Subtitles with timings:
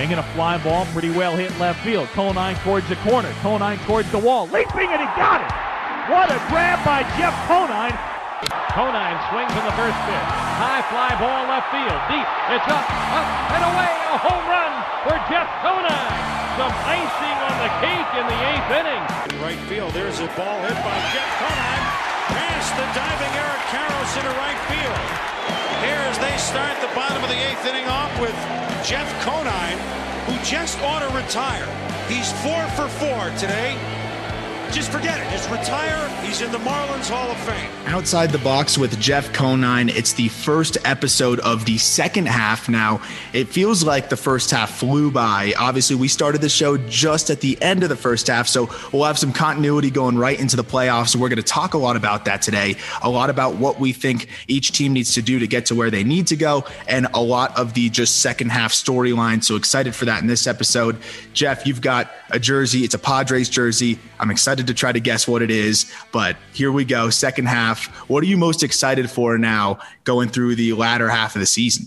[0.00, 2.08] swing and a fly ball pretty well hit left field.
[2.16, 3.28] Conine towards the corner.
[3.44, 4.48] Conine towards the wall.
[4.48, 5.52] Leaping and he got it.
[6.08, 7.92] What a grab by Jeff Conine.
[8.72, 10.28] Conine swings in the first pitch.
[10.56, 12.00] High fly ball left field.
[12.08, 12.24] Deep.
[12.48, 13.92] It's up, up, and away.
[14.08, 14.72] A home run
[15.04, 16.16] for Jeff Conine.
[16.56, 19.04] Some icing on the cake in the eighth inning.
[19.04, 21.84] In right field, there's a ball hit by Jeff Conine.
[22.32, 25.59] Past the diving Eric Karros into right field.
[25.80, 28.36] Here as they start the bottom of the eighth inning off with
[28.84, 29.78] Jeff Conine,
[30.28, 31.64] who just ought to retire.
[32.06, 33.78] He's four for four today.
[34.72, 35.28] Just forget it.
[35.30, 36.08] Just retire.
[36.24, 37.70] He's in the Marlins Hall of Fame.
[37.86, 39.88] Outside the Box with Jeff Conine.
[39.88, 43.02] It's the first episode of the second half now.
[43.32, 45.54] It feels like the first half flew by.
[45.58, 49.04] Obviously, we started the show just at the end of the first half, so we'll
[49.04, 51.16] have some continuity going right into the playoffs.
[51.16, 54.28] We're going to talk a lot about that today, a lot about what we think
[54.46, 57.20] each team needs to do to get to where they need to go, and a
[57.20, 59.42] lot of the just second half storyline.
[59.42, 60.96] So excited for that in this episode.
[61.32, 63.98] Jeff, you've got a jersey, it's a Padres jersey.
[64.20, 67.10] I'm excited to try to guess what it is, but here we go.
[67.10, 67.86] Second half.
[68.08, 71.86] What are you most excited for now going through the latter half of the season?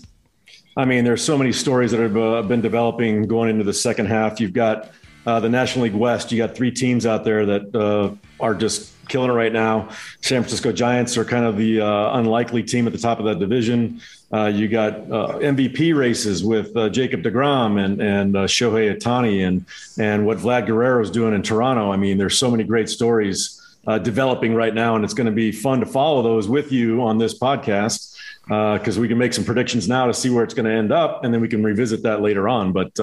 [0.76, 4.06] I mean, there's so many stories that have uh, been developing going into the second
[4.06, 4.40] half.
[4.40, 4.90] You've got
[5.26, 6.32] uh, the National League West.
[6.32, 9.88] You got three teams out there that uh, are just killing it right now.
[10.20, 13.38] San Francisco Giants are kind of the uh, unlikely team at the top of that
[13.38, 14.00] division.
[14.34, 19.46] Uh, you got uh, MVP races with uh, Jacob Degrom and and uh, Shohei Ohtani
[19.46, 19.64] and
[19.96, 21.92] and what Vlad Guerrero is doing in Toronto.
[21.92, 25.32] I mean, there's so many great stories uh, developing right now, and it's going to
[25.32, 28.16] be fun to follow those with you on this podcast
[28.48, 31.22] because we can make some predictions now to see where it's going to end up,
[31.22, 32.72] and then we can revisit that later on.
[32.72, 32.98] But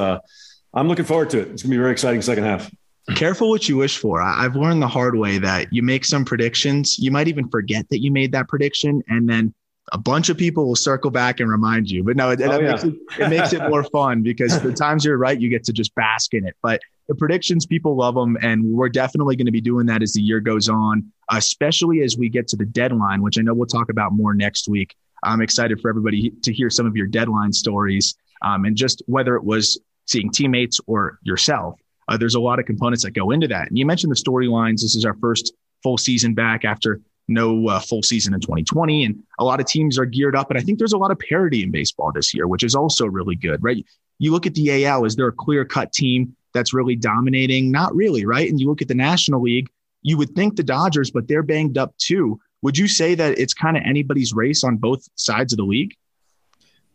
[0.73, 1.47] I'm looking forward to it.
[1.47, 2.69] It's going to be a very exciting second half.
[3.15, 4.21] Careful what you wish for.
[4.21, 8.01] I've learned the hard way that you make some predictions, you might even forget that
[8.01, 9.53] you made that prediction, and then
[9.91, 12.03] a bunch of people will circle back and remind you.
[12.03, 12.71] But no, it, oh, yeah.
[12.71, 15.73] makes, it, it makes it more fun because the times you're right, you get to
[15.73, 16.55] just bask in it.
[16.61, 20.13] But the predictions, people love them, and we're definitely going to be doing that as
[20.13, 23.65] the year goes on, especially as we get to the deadline, which I know we'll
[23.65, 24.95] talk about more next week.
[25.23, 29.35] I'm excited for everybody to hear some of your deadline stories um, and just whether
[29.35, 31.79] it was seeing teammates or yourself.
[32.07, 33.69] Uh, there's a lot of components that go into that.
[33.69, 34.81] And you mentioned the storylines.
[34.81, 35.53] This is our first
[35.83, 36.99] full season back after
[37.31, 39.05] no uh, full season in 2020.
[39.05, 40.49] And a lot of teams are geared up.
[40.49, 43.05] And I think there's a lot of parity in baseball this year, which is also
[43.05, 43.85] really good, right?
[44.19, 47.71] You look at the AL, is there a clear cut team that's really dominating?
[47.71, 48.49] Not really, right?
[48.49, 49.69] And you look at the National League,
[50.03, 52.39] you would think the Dodgers, but they're banged up too.
[52.61, 55.95] Would you say that it's kind of anybody's race on both sides of the league?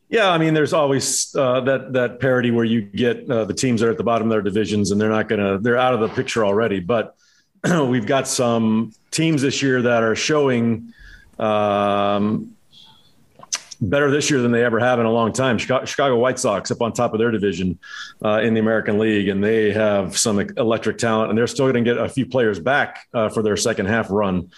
[0.09, 3.81] Yeah, I mean, there's always uh, that that parity where you get uh, the teams
[3.81, 6.01] that are at the bottom of their divisions, and they're not gonna they're out of
[6.01, 6.79] the picture already.
[6.79, 7.17] But
[7.65, 10.93] we've got some teams this year that are showing
[11.39, 12.55] um,
[13.81, 15.59] better this year than they ever have in a long time.
[15.59, 17.79] Chicago White Sox up on top of their division
[18.25, 21.83] uh, in the American League, and they have some electric talent, and they're still going
[21.83, 24.51] to get a few players back uh, for their second half run.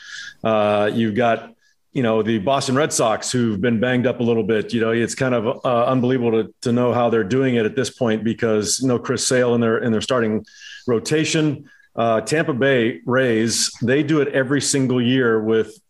[0.43, 1.55] Uh, you've got
[1.93, 4.75] you know the Boston Red Sox who've been banged up a little bit.
[4.75, 7.77] You know, it's kind of uh, unbelievable to, to know how they're doing it at
[7.77, 10.45] this point because you know Chris Sale in their in their starting
[10.87, 11.69] rotation.
[11.99, 15.81] Uh, Tampa Bay Rays, they do it every single year with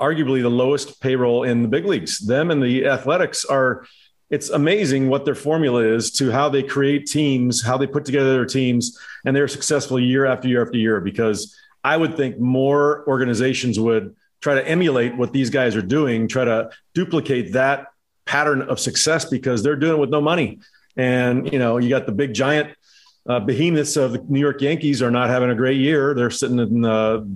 [0.00, 2.18] arguably the lowest payroll in the big leagues.
[2.18, 3.86] Them and the Athletics are.
[4.30, 8.32] It's amazing what their formula is to how they create teams, how they put together
[8.34, 11.00] their teams, and they're successful year after year after year.
[11.00, 16.28] Because I would think more organizations would try to emulate what these guys are doing,
[16.28, 17.88] try to duplicate that
[18.26, 20.60] pattern of success because they're doing it with no money.
[20.96, 22.74] And you know, you got the big giant
[23.28, 26.14] uh, behemoths of the New York Yankees are not having a great year.
[26.14, 27.28] They're sitting in the,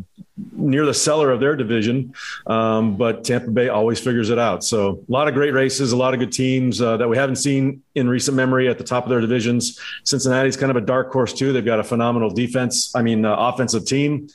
[0.53, 2.15] near the cellar of their division,
[2.47, 4.65] um, but Tampa Bay always figures it out.
[4.65, 7.37] So a lot of great races, a lot of good teams uh, that we haven't
[7.37, 9.79] seen in recent memory at the top of their divisions.
[10.05, 11.53] Cincinnati's kind of a dark horse too.
[11.53, 12.95] They've got a phenomenal defense.
[12.97, 14.29] I mean, uh, offensive team.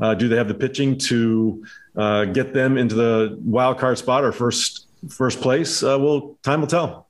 [0.00, 1.64] Uh, do they have the pitching to
[1.96, 5.84] uh, get them into the wild card spot or first first place?
[5.84, 7.03] Uh, well, time will tell.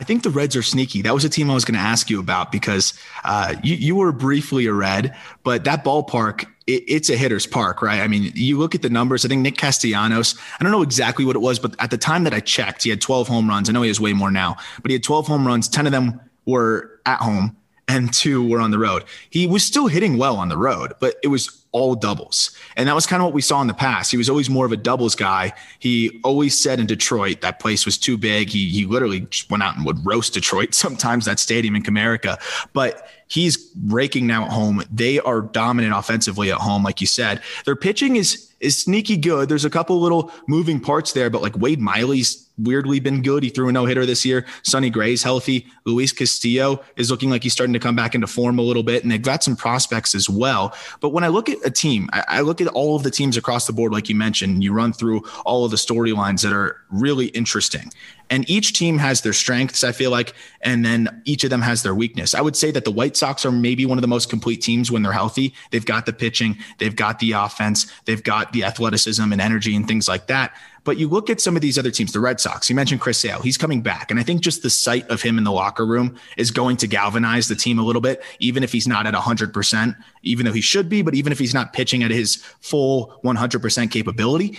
[0.00, 1.02] I think the Reds are sneaky.
[1.02, 3.96] That was a team I was going to ask you about because uh, you, you
[3.96, 8.00] were briefly a Red, but that ballpark, it, it's a hitter's park, right?
[8.00, 9.24] I mean, you look at the numbers.
[9.24, 12.24] I think Nick Castellanos, I don't know exactly what it was, but at the time
[12.24, 13.68] that I checked, he had 12 home runs.
[13.68, 15.68] I know he has way more now, but he had 12 home runs.
[15.68, 17.56] 10 of them were at home
[17.88, 19.04] and two were on the road.
[19.30, 22.50] He was still hitting well on the road, but it was all doubles.
[22.76, 24.10] And that was kind of what we saw in the past.
[24.10, 25.52] He was always more of a doubles guy.
[25.78, 28.48] He always said in Detroit that place was too big.
[28.48, 32.38] He, he literally went out and would roast Detroit sometimes, that stadium in Comerica.
[32.72, 34.82] But he's raking now at home.
[34.90, 37.42] They are dominant offensively at home, like you said.
[37.64, 39.48] Their pitching is is sneaky good.
[39.48, 43.42] There's a couple little moving parts there, but like Wade Miley's weirdly been good.
[43.42, 44.44] He threw a no hitter this year.
[44.62, 45.66] Sonny Gray's healthy.
[45.84, 49.02] Luis Castillo is looking like he's starting to come back into form a little bit,
[49.02, 50.74] and they've got some prospects as well.
[51.00, 53.36] But when I look at a team, I, I look at all of the teams
[53.36, 56.80] across the board, like you mentioned, you run through all of the storylines that are
[56.90, 57.92] really interesting.
[58.30, 61.82] And each team has their strengths, I feel like, and then each of them has
[61.82, 62.34] their weakness.
[62.34, 64.90] I would say that the White Sox are maybe one of the most complete teams
[64.90, 65.54] when they're healthy.
[65.70, 69.88] They've got the pitching, they've got the offense, they've got the athleticism and energy and
[69.88, 70.54] things like that.
[70.84, 73.18] But you look at some of these other teams, the Red Sox, you mentioned Chris
[73.18, 74.10] Sale, he's coming back.
[74.10, 76.86] And I think just the sight of him in the locker room is going to
[76.86, 80.60] galvanize the team a little bit, even if he's not at 100%, even though he
[80.60, 84.58] should be, but even if he's not pitching at his full 100% capability.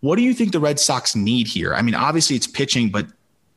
[0.00, 1.74] What do you think the Red Sox need here?
[1.74, 3.06] I mean, obviously it's pitching, but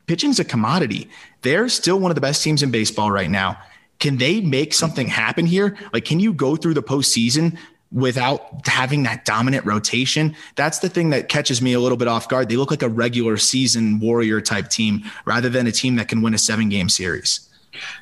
[0.07, 1.09] pitching's a commodity.
[1.41, 3.57] They're still one of the best teams in baseball right now.
[3.99, 5.77] Can they make something happen here?
[5.93, 7.57] Like, can you go through the postseason
[7.91, 10.35] without having that dominant rotation.
[10.55, 12.49] That's the thing that catches me a little bit off guard.
[12.49, 16.21] They look like a regular season warrior type team rather than a team that can
[16.21, 17.49] win a seven game series.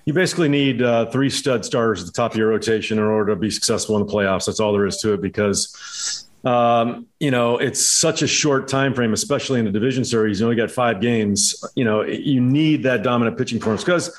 [0.05, 3.33] You basically need uh, three stud starters at the top of your rotation in order
[3.33, 4.45] to be successful in the playoffs.
[4.45, 8.93] That's all there is to it because um, you know, it's such a short time
[8.93, 10.39] frame, especially in the division series.
[10.39, 11.63] You only got five games.
[11.75, 14.17] You know, you need that dominant pitching performance because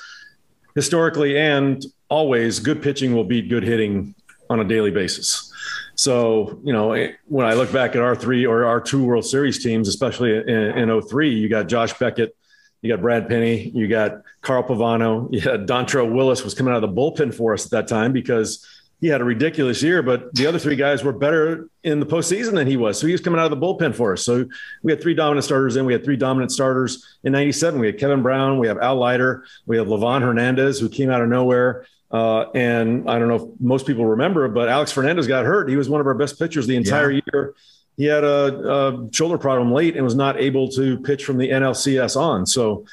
[0.75, 4.15] historically and always, good pitching will beat good hitting
[4.51, 5.48] on a daily basis.
[5.95, 9.63] So, you know, when I look back at our three or our two World Series
[9.63, 12.37] teams, especially in, in 03, you got Josh Beckett,
[12.83, 16.83] you got Brad Penny, you got Carl Pavano, you had Dontrelle Willis was coming out
[16.83, 18.67] of the bullpen for us at that time because
[19.01, 22.55] he had a ridiculous year, but the other three guys were better in the postseason
[22.55, 22.99] than he was.
[22.99, 24.25] So he was coming out of the bullpen for us.
[24.25, 24.45] So
[24.83, 27.79] we had three dominant starters and we had three dominant starters in 97.
[27.79, 31.23] We had Kevin Brown, we have Al Leiter, we have Livan Hernandez, who came out
[31.23, 31.87] of nowhere.
[32.11, 35.69] Uh, and I don't know if most people remember, but Alex Fernandez got hurt.
[35.69, 37.21] He was one of our best pitchers the entire yeah.
[37.33, 37.55] year.
[37.97, 41.49] He had a, a, shoulder problem late and was not able to pitch from the
[41.49, 42.47] NLCS on.
[42.47, 42.87] So,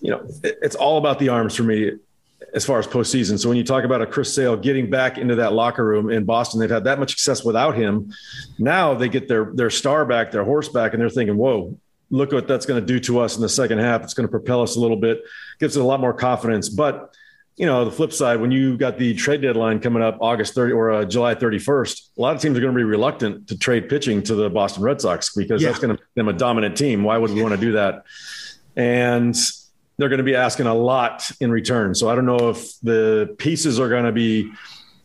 [0.00, 1.92] you know, it, it's all about the arms for me
[2.54, 3.38] as far as postseason.
[3.38, 6.24] So when you talk about a Chris Sale getting back into that locker room in
[6.24, 8.12] Boston, they've had that much success without him.
[8.58, 11.78] Now they get their their star back, their horse back, and they're thinking, "Whoa,
[12.10, 14.02] look what that's going to do to us in the second half.
[14.02, 15.22] It's going to propel us a little bit,
[15.58, 17.14] gives it a lot more confidence." But
[17.60, 20.72] you know, the flip side, when you got the trade deadline coming up August 30
[20.72, 23.86] or uh, July 31st, a lot of teams are going to be reluctant to trade
[23.86, 25.68] pitching to the Boston Red Sox because yeah.
[25.68, 27.04] that's going to make them a dominant team.
[27.04, 28.04] Why would we want to do that?
[28.76, 29.36] And
[29.98, 31.94] they're going to be asking a lot in return.
[31.94, 34.50] So I don't know if the pieces are going to be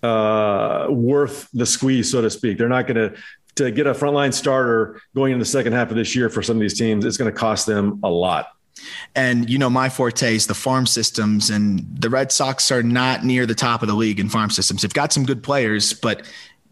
[0.02, 2.58] uh, worth the squeeze, so to speak.
[2.58, 3.18] They're not going to
[3.56, 6.56] to get a frontline starter going in the second half of this year for some
[6.58, 7.04] of these teams.
[7.04, 8.48] It's going to cost them a lot.
[9.16, 13.24] And you know, my forte is the farm systems, and the Red Sox are not
[13.24, 14.82] near the top of the league in farm systems.
[14.82, 16.24] They've got some good players, but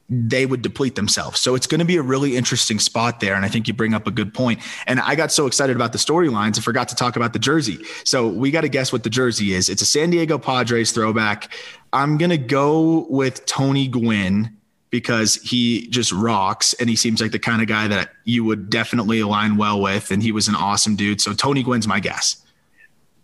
[0.09, 1.39] they would deplete themselves.
[1.39, 3.35] So it's going to be a really interesting spot there.
[3.35, 4.59] And I think you bring up a good point.
[4.85, 7.79] And I got so excited about the storylines, I forgot to talk about the jersey.
[8.03, 9.69] So we got to guess what the jersey is.
[9.69, 11.53] It's a San Diego Padres throwback.
[11.93, 14.57] I'm going to go with Tony Gwynn
[14.93, 18.69] because he just rocks and he seems like the kind of guy that you would
[18.69, 20.11] definitely align well with.
[20.11, 21.19] And he was an awesome dude.
[21.19, 22.45] So Tony Gwynn's my guess.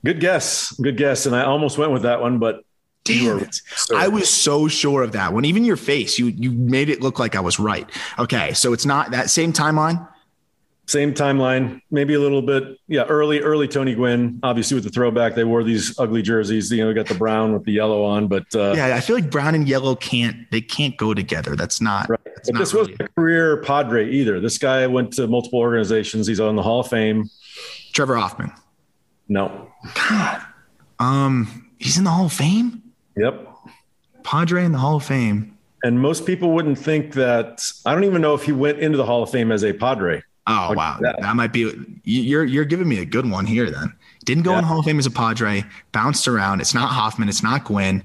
[0.03, 0.71] Good guess.
[0.81, 1.27] Good guess.
[1.27, 2.63] And I almost went with that one, but
[3.03, 3.61] Damn it.
[3.75, 5.45] So I was so sure of that one.
[5.45, 7.87] Even your face, you you made it look like I was right.
[8.17, 8.51] Okay.
[8.53, 10.07] So it's not that same timeline
[10.89, 14.39] same timeline, maybe a little bit, yeah, early, early Tony Gwynn.
[14.41, 16.71] Obviously, with the throwback, they wore these ugly jerseys.
[16.71, 19.15] You know, we got the brown with the yellow on, but uh, yeah, I feel
[19.15, 21.55] like brown and yellow can't they can't go together.
[21.55, 22.09] That's not.
[22.09, 22.19] Right.
[22.25, 24.39] That's but not this really wasn't a career Padre either.
[24.39, 26.25] This guy went to multiple organizations.
[26.25, 27.29] He's on the Hall of Fame.
[27.93, 28.51] Trevor Hoffman.
[29.27, 29.71] No.
[29.93, 30.41] God.
[30.99, 32.81] Um, he's in the Hall of Fame.
[33.15, 33.47] Yep.
[34.23, 35.57] Padre in the Hall of Fame.
[35.83, 37.63] And most people wouldn't think that.
[37.85, 40.23] I don't even know if he went into the Hall of Fame as a Padre.
[40.49, 41.35] Oh wow, that.
[41.35, 41.71] might be
[42.03, 43.69] you're you're giving me a good one here.
[43.69, 43.93] Then
[44.25, 44.59] didn't go yeah.
[44.59, 46.59] in Hall of Fame as a Padre, bounced around.
[46.59, 48.03] It's not Hoffman, it's not Gwynn,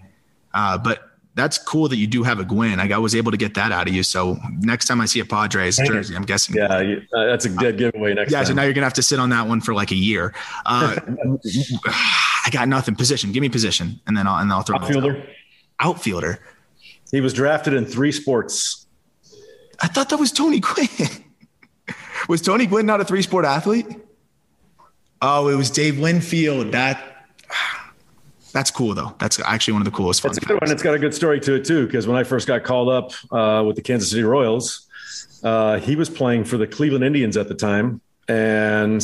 [0.52, 2.78] uh, but that's cool that you do have a Gwynn.
[2.78, 4.02] Like I was able to get that out of you.
[4.02, 6.54] So next time I see a Padres jersey, I'm guessing.
[6.54, 8.12] Yeah, uh, that's a dead giveaway.
[8.12, 8.30] Next.
[8.30, 8.46] Yeah, time.
[8.46, 10.34] so now you're gonna have to sit on that one for like a year.
[10.66, 10.96] Uh,
[11.86, 12.94] I got nothing.
[12.94, 13.32] Position.
[13.32, 15.26] Give me position, and then I'll and I'll throw outfielder.
[15.80, 16.40] Outfielder.
[17.10, 18.86] He was drafted in three sports.
[19.80, 20.88] I thought that was Tony Gwynn.
[22.28, 23.86] Was Tony Gwynn not a three sport athlete?
[25.20, 26.72] Oh, it was Dave Winfield.
[26.72, 27.14] That
[28.52, 29.14] that's cool though.
[29.18, 30.24] That's actually one of the coolest.
[30.24, 30.70] It's a good one.
[30.70, 31.86] It's got a good story to it too.
[31.86, 34.86] Because when I first got called up uh, with the Kansas City Royals,
[35.42, 39.02] uh, he was playing for the Cleveland Indians at the time, and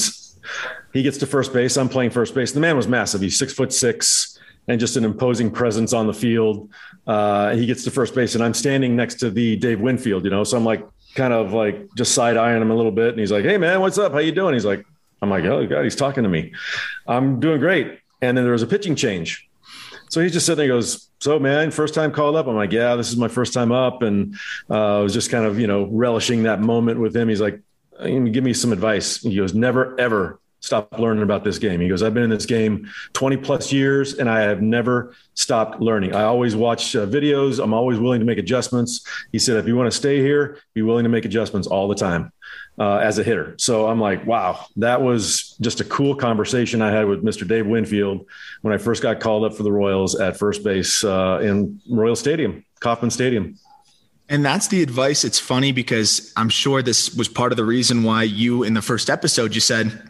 [0.92, 1.76] he gets to first base.
[1.76, 2.52] I'm playing first base.
[2.52, 3.20] The man was massive.
[3.20, 6.70] He's six foot six and just an imposing presence on the field.
[7.06, 10.24] Uh, he gets to first base, and I'm standing next to the Dave Winfield.
[10.24, 13.10] You know, so I'm like kind of like just side eyeing him a little bit.
[13.10, 14.12] And he's like, Hey man, what's up?
[14.12, 14.54] How you doing?
[14.54, 14.84] He's like,
[15.22, 16.52] I'm like, oh God, he's talking to me.
[17.06, 17.98] I'm doing great.
[18.22, 19.48] And then there was a pitching change.
[20.10, 22.48] So he's just sitting there, he goes, So, man, first time called up?
[22.48, 24.02] I'm like, Yeah, this is my first time up.
[24.02, 24.36] And
[24.68, 27.28] uh, I was just kind of, you know, relishing that moment with him.
[27.28, 27.60] He's like,
[28.02, 29.20] Give me some advice.
[29.20, 31.80] He goes, Never, ever stop learning about this game.
[31.80, 35.80] He goes, I've been in this game 20 plus years and I have never stopped
[35.80, 36.14] learning.
[36.14, 37.62] I always watch uh, videos.
[37.62, 39.04] I'm always willing to make adjustments.
[39.32, 41.94] He said, if you want to stay here, be willing to make adjustments all the
[41.94, 42.32] time
[42.78, 43.54] uh, as a hitter.
[43.58, 47.46] So I'm like, wow, that was just a cool conversation I had with Mr.
[47.46, 48.26] Dave Winfield
[48.62, 52.16] when I first got called up for the Royals at first base uh, in Royal
[52.16, 53.56] Stadium, Kauffman Stadium.
[54.30, 55.24] And that's the advice.
[55.24, 58.82] It's funny because I'm sure this was part of the reason why you, in the
[58.82, 60.09] first episode, you said,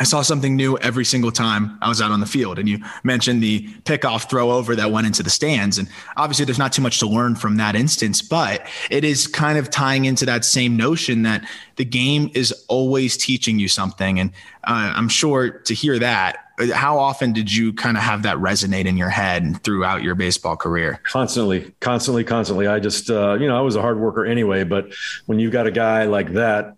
[0.00, 2.58] I saw something new every single time I was out on the field.
[2.58, 5.78] And you mentioned the pickoff throw over that went into the stands.
[5.78, 9.58] And obviously, there's not too much to learn from that instance, but it is kind
[9.58, 14.18] of tying into that same notion that the game is always teaching you something.
[14.20, 14.30] And
[14.64, 18.86] uh, I'm sure to hear that, how often did you kind of have that resonate
[18.86, 21.00] in your head throughout your baseball career?
[21.04, 22.66] Constantly, constantly, constantly.
[22.66, 24.92] I just, uh, you know, I was a hard worker anyway, but
[25.26, 26.77] when you've got a guy like that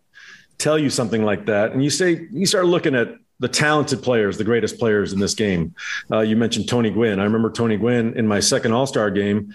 [0.60, 4.36] tell you something like that, and you say you start looking at the talented players,
[4.36, 5.74] the greatest players in this game.
[6.12, 7.18] Uh, you mentioned Tony Gwynn.
[7.18, 9.54] I remember Tony Gwynn in my second All Star game.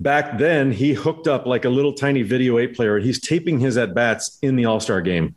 [0.00, 2.96] Back then, he hooked up like a little tiny video eight player.
[2.96, 5.34] and He's taping his at bats in the All Star game.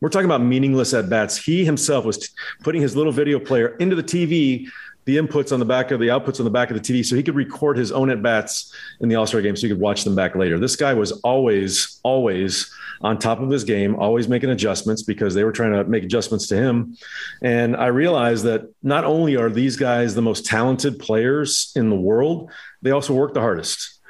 [0.00, 1.36] We're talking about meaningless at bats.
[1.36, 2.28] He himself was t-
[2.62, 4.68] putting his little video player into the TV,
[5.08, 7.16] the inputs on the back of the outputs on the back of the TV, so
[7.16, 9.80] he could record his own at bats in the All Star game, so he could
[9.80, 10.58] watch them back later.
[10.58, 15.44] This guy was always, always on top of his game, always making adjustments because they
[15.44, 16.94] were trying to make adjustments to him.
[17.40, 21.96] And I realized that not only are these guys the most talented players in the
[21.96, 22.50] world,
[22.82, 24.00] they also work the hardest.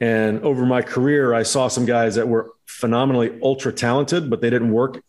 [0.00, 4.50] And over my career, I saw some guys that were phenomenally ultra talented, but they
[4.50, 5.04] didn't work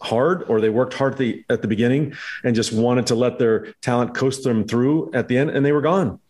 [0.00, 2.14] hard or they worked hard at the, at the beginning
[2.44, 5.72] and just wanted to let their talent coast them through at the end and they
[5.72, 6.20] were gone.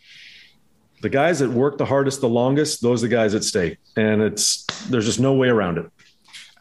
[1.00, 4.20] The guys that work the hardest the longest those are the guys that stay and
[4.20, 5.86] it's there's just no way around it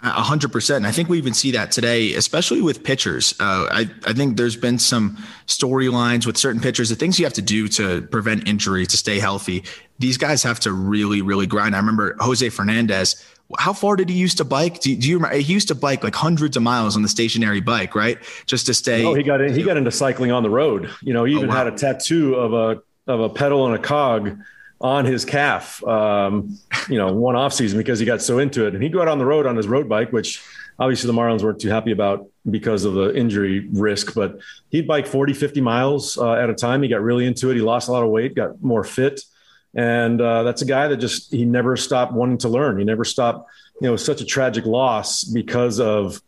[0.01, 0.77] hundred percent.
[0.77, 3.33] And I think we even see that today, especially with pitchers.
[3.39, 7.33] Uh, I, I think there's been some storylines with certain pitchers, the things you have
[7.33, 9.63] to do to prevent injury, to stay healthy.
[9.99, 11.75] These guys have to really, really grind.
[11.75, 13.23] I remember Jose Fernandez.
[13.57, 14.81] How far did he used to bike?
[14.81, 15.37] Do, do you remember?
[15.37, 18.17] He used to bike like hundreds of miles on the stationary bike, right?
[18.45, 19.05] Just to stay.
[19.05, 20.91] Oh, he got in, he got into cycling on the road.
[21.01, 21.63] You know, he oh, even oh, wow.
[21.63, 24.37] had a tattoo of a of a pedal and a cog
[24.79, 26.57] on his calf, um,
[26.89, 28.73] you know, one off season because he got so into it.
[28.73, 30.43] And he'd go out on the road on his road bike, which
[30.79, 35.07] obviously the Marlins weren't too happy about because of the injury risk, but he'd bike
[35.07, 36.83] 40, 50 miles uh, at a time.
[36.83, 37.55] He got really into it.
[37.55, 39.21] He lost a lot of weight, got more fit.
[39.73, 42.77] And uh, that's a guy that just, he never stopped wanting to learn.
[42.77, 43.49] He never stopped,
[43.81, 46.21] you know, such a tragic loss because of,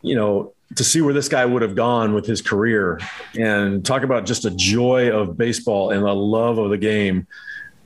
[0.00, 2.98] you know, to see where this guy would have gone with his career
[3.38, 7.26] and talk about just a joy of baseball and a love of the game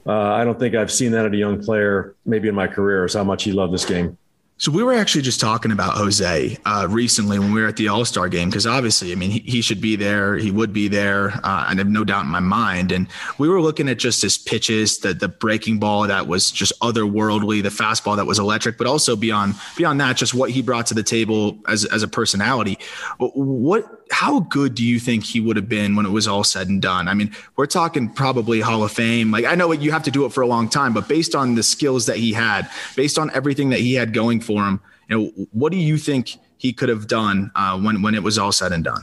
[0.06, 3.04] uh, I don't think I've seen that at a young player, maybe in my career,
[3.04, 4.16] is how much he loved this game.
[4.58, 7.88] So we were actually just talking about Jose uh, recently when we were at the
[7.88, 10.36] All Star game because obviously, I mean, he, he, should be there.
[10.36, 11.32] He would be there.
[11.44, 12.90] Uh, I have no doubt in my mind.
[12.90, 16.72] And we were looking at just his pitches, the the breaking ball that was just
[16.80, 20.86] otherworldly, the fastball that was electric, but also beyond beyond that, just what he brought
[20.86, 22.78] to the table as as a personality.
[23.18, 26.68] What how good do you think he would have been when it was all said
[26.68, 27.08] and done?
[27.08, 29.30] I mean, we're talking probably Hall of Fame.
[29.30, 31.54] Like I know you have to do it for a long time, but based on
[31.54, 35.18] the skills that he had, based on everything that he had going for him, you
[35.18, 38.52] know, what do you think he could have done uh, when when it was all
[38.52, 39.02] said and done?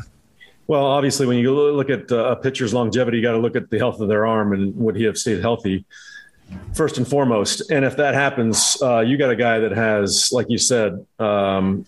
[0.68, 3.70] Well, obviously, when you look at uh, a pitcher's longevity, you got to look at
[3.70, 5.86] the health of their arm and would he have stayed healthy
[6.74, 7.70] first and foremost.
[7.70, 11.86] And if that happens, uh, you got a guy that has, like you said, um,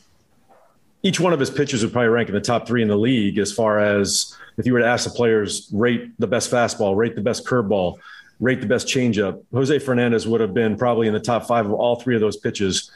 [1.05, 3.37] each one of his pitchers would probably rank in the top three in the league
[3.37, 7.15] as far as if you were to ask the players rate the best fastball, rate
[7.15, 7.99] the best curveball,
[8.39, 9.43] rate the best changeup.
[9.53, 12.37] Jose Fernandez would have been probably in the top five of all three of those
[12.37, 12.89] pitches.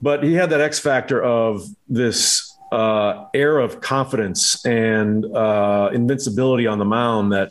[0.00, 6.68] But he had that X factor of this uh, air of confidence and uh, invincibility
[6.68, 7.50] on the mound that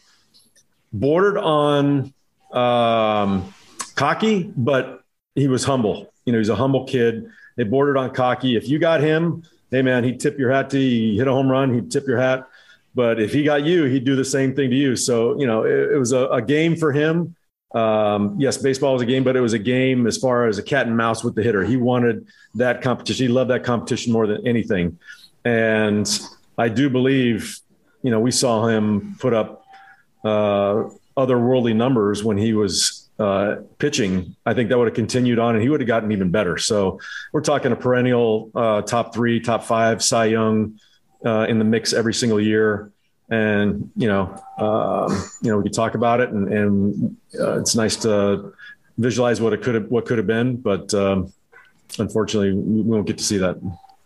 [0.93, 2.13] bordered on
[2.53, 3.53] um,
[3.95, 5.03] cocky, but
[5.35, 6.13] he was humble.
[6.23, 7.29] You know, he's a humble kid.
[7.57, 8.55] They bordered on cocky.
[8.55, 11.17] If you got him, hey man, he'd tip your hat to you.
[11.17, 12.47] Hit a home run, he'd tip your hat.
[12.95, 14.95] But if he got you, he'd do the same thing to you.
[14.95, 17.35] So, you know, it, it was a, a, game for him.
[17.75, 20.63] Um, yes, baseball was a game, but it was a game as far as a
[20.63, 21.63] cat and mouse with the hitter.
[21.63, 23.27] He wanted that competition.
[23.27, 24.97] He loved that competition more than anything.
[25.45, 26.09] And
[26.57, 27.59] I do believe,
[28.01, 29.63] you know, we saw him put up
[30.25, 35.55] uh, otherworldly numbers when he was uh, pitching, I think that would have continued on
[35.55, 36.57] and he would have gotten even better.
[36.57, 36.99] So
[37.33, 40.79] we're talking a perennial uh, top three, top five Cy Young
[41.25, 42.91] uh, in the mix every single year.
[43.29, 47.75] And you know, um, you know, we could talk about it, and, and uh, it's
[47.75, 48.53] nice to
[48.97, 51.33] visualize what it could have what could have been, but um,
[51.99, 53.57] unfortunately, we won't get to see that.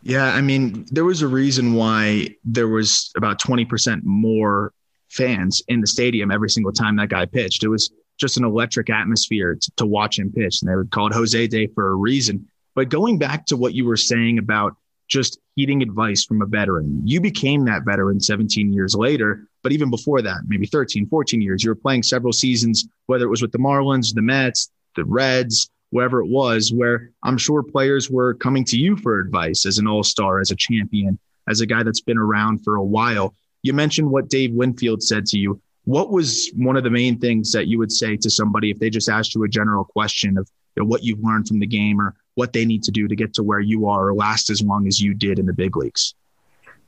[0.03, 4.73] Yeah, I mean, there was a reason why there was about 20% more
[5.09, 7.63] fans in the stadium every single time that guy pitched.
[7.63, 10.61] It was just an electric atmosphere to, to watch him pitch.
[10.61, 12.47] And they would call it Jose Day for a reason.
[12.75, 14.77] But going back to what you were saying about
[15.09, 19.47] just heeding advice from a veteran, you became that veteran 17 years later.
[19.63, 23.29] But even before that, maybe 13, 14 years, you were playing several seasons, whether it
[23.29, 28.09] was with the Marlins, the Mets, the Reds, wherever it was, where I'm sure players
[28.09, 31.65] were coming to you for advice as an all star, as a champion, as a
[31.65, 33.35] guy that's been around for a while.
[33.63, 35.61] You mentioned what Dave Winfield said to you.
[35.85, 38.89] What was one of the main things that you would say to somebody if they
[38.89, 41.99] just asked you a general question of you know, what you've learned from the game
[41.99, 44.61] or what they need to do to get to where you are or last as
[44.61, 46.13] long as you did in the big leagues?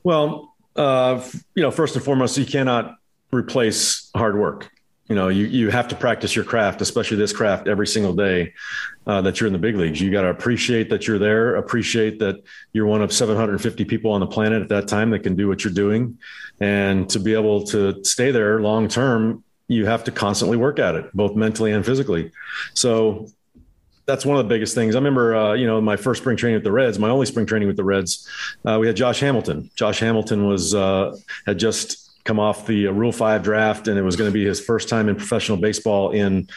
[0.04, 1.22] Well, uh,
[1.56, 2.98] you know, first and foremost, you cannot
[3.32, 4.70] replace hard work
[5.14, 8.52] you know you, you have to practice your craft especially this craft every single day
[9.06, 12.18] uh, that you're in the big leagues you got to appreciate that you're there appreciate
[12.18, 12.44] that
[12.74, 15.64] you're one of 750 people on the planet at that time that can do what
[15.64, 16.18] you're doing
[16.62, 20.96] and to be able to stay there long term you have to constantly work at
[20.96, 22.32] it both mentally and physically
[22.74, 23.28] so
[24.06, 24.96] that's one of the biggest things.
[24.96, 27.46] I remember, uh, you know, my first spring training with the Reds, my only spring
[27.46, 28.28] training with the Reds,
[28.66, 29.72] uh, we had Josh Hamilton.
[29.76, 31.16] Josh Hamilton was uh,
[31.46, 34.46] had just come off the uh, Rule Five draft, and it was going to be
[34.46, 36.48] his first time in professional baseball in.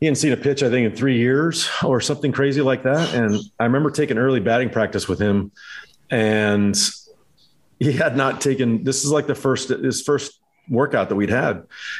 [0.00, 3.14] He hadn't seen a pitch, I think, in three years or something crazy like that.
[3.14, 5.52] And I remember taking early batting practice with him,
[6.10, 6.76] and
[7.78, 8.84] he had not taken.
[8.84, 11.56] This is like the first his first workout that we'd had.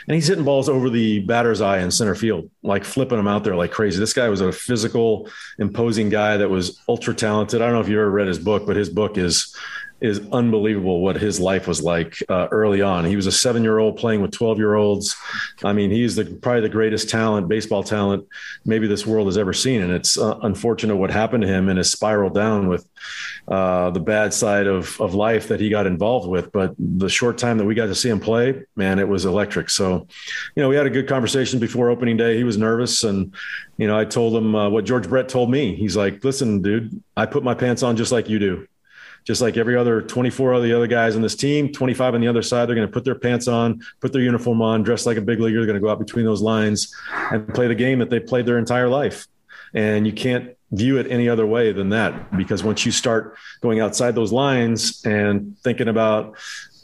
[0.09, 3.45] And he's hitting balls over the batter's eye in center field, like flipping them out
[3.45, 3.99] there like crazy.
[3.99, 7.61] This guy was a physical, imposing guy that was ultra talented.
[7.61, 9.55] I don't know if you ever read his book, but his book is
[10.05, 13.07] is unbelievable what his life was like uh, early on.
[13.07, 15.17] He was a seven year old playing with 12 year olds.
[15.65, 18.29] I mean, he's the, probably the greatest talent, baseball talent,
[18.67, 19.81] maybe this world has ever seen.
[19.81, 22.87] And it's uh, unfortunate what happened to him and his spiral down with
[23.49, 26.53] uh, the bad side of, of life that he got involved with.
[26.53, 29.71] But the short time that we got to see him play, man, it was electric.
[29.71, 30.07] So,
[30.55, 32.37] you know, we had a good conversation before opening day.
[32.37, 33.05] He was nervous.
[33.05, 33.35] And,
[33.79, 35.75] you know, I told him uh, what George Brett told me.
[35.75, 38.69] He's like, listen, dude, I put my pants on just like you do
[39.25, 42.29] just like every other 24 of the other guys on this team, 25 on the
[42.29, 45.17] other side, they're going to put their pants on, put their uniform on, dress like
[45.17, 45.59] a big leaguer.
[45.59, 46.95] They're going to go out between those lines
[47.31, 49.27] and play the game that they played their entire life.
[49.73, 53.81] And you can't view it any other way than that because once you start going
[53.81, 56.37] outside those lines and thinking about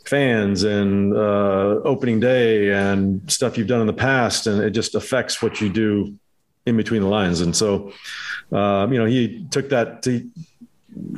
[0.07, 4.94] fans and uh, opening day and stuff you've done in the past, and it just
[4.94, 6.16] affects what you do
[6.66, 7.40] in between the lines.
[7.40, 7.92] And so,
[8.53, 10.29] uh, you know, he took that to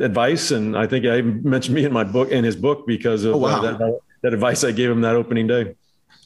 [0.01, 3.35] advice, and I think I mentioned me in my book in his book because of
[3.35, 3.63] oh, wow.
[3.63, 5.75] uh, that, that advice I gave him that opening day.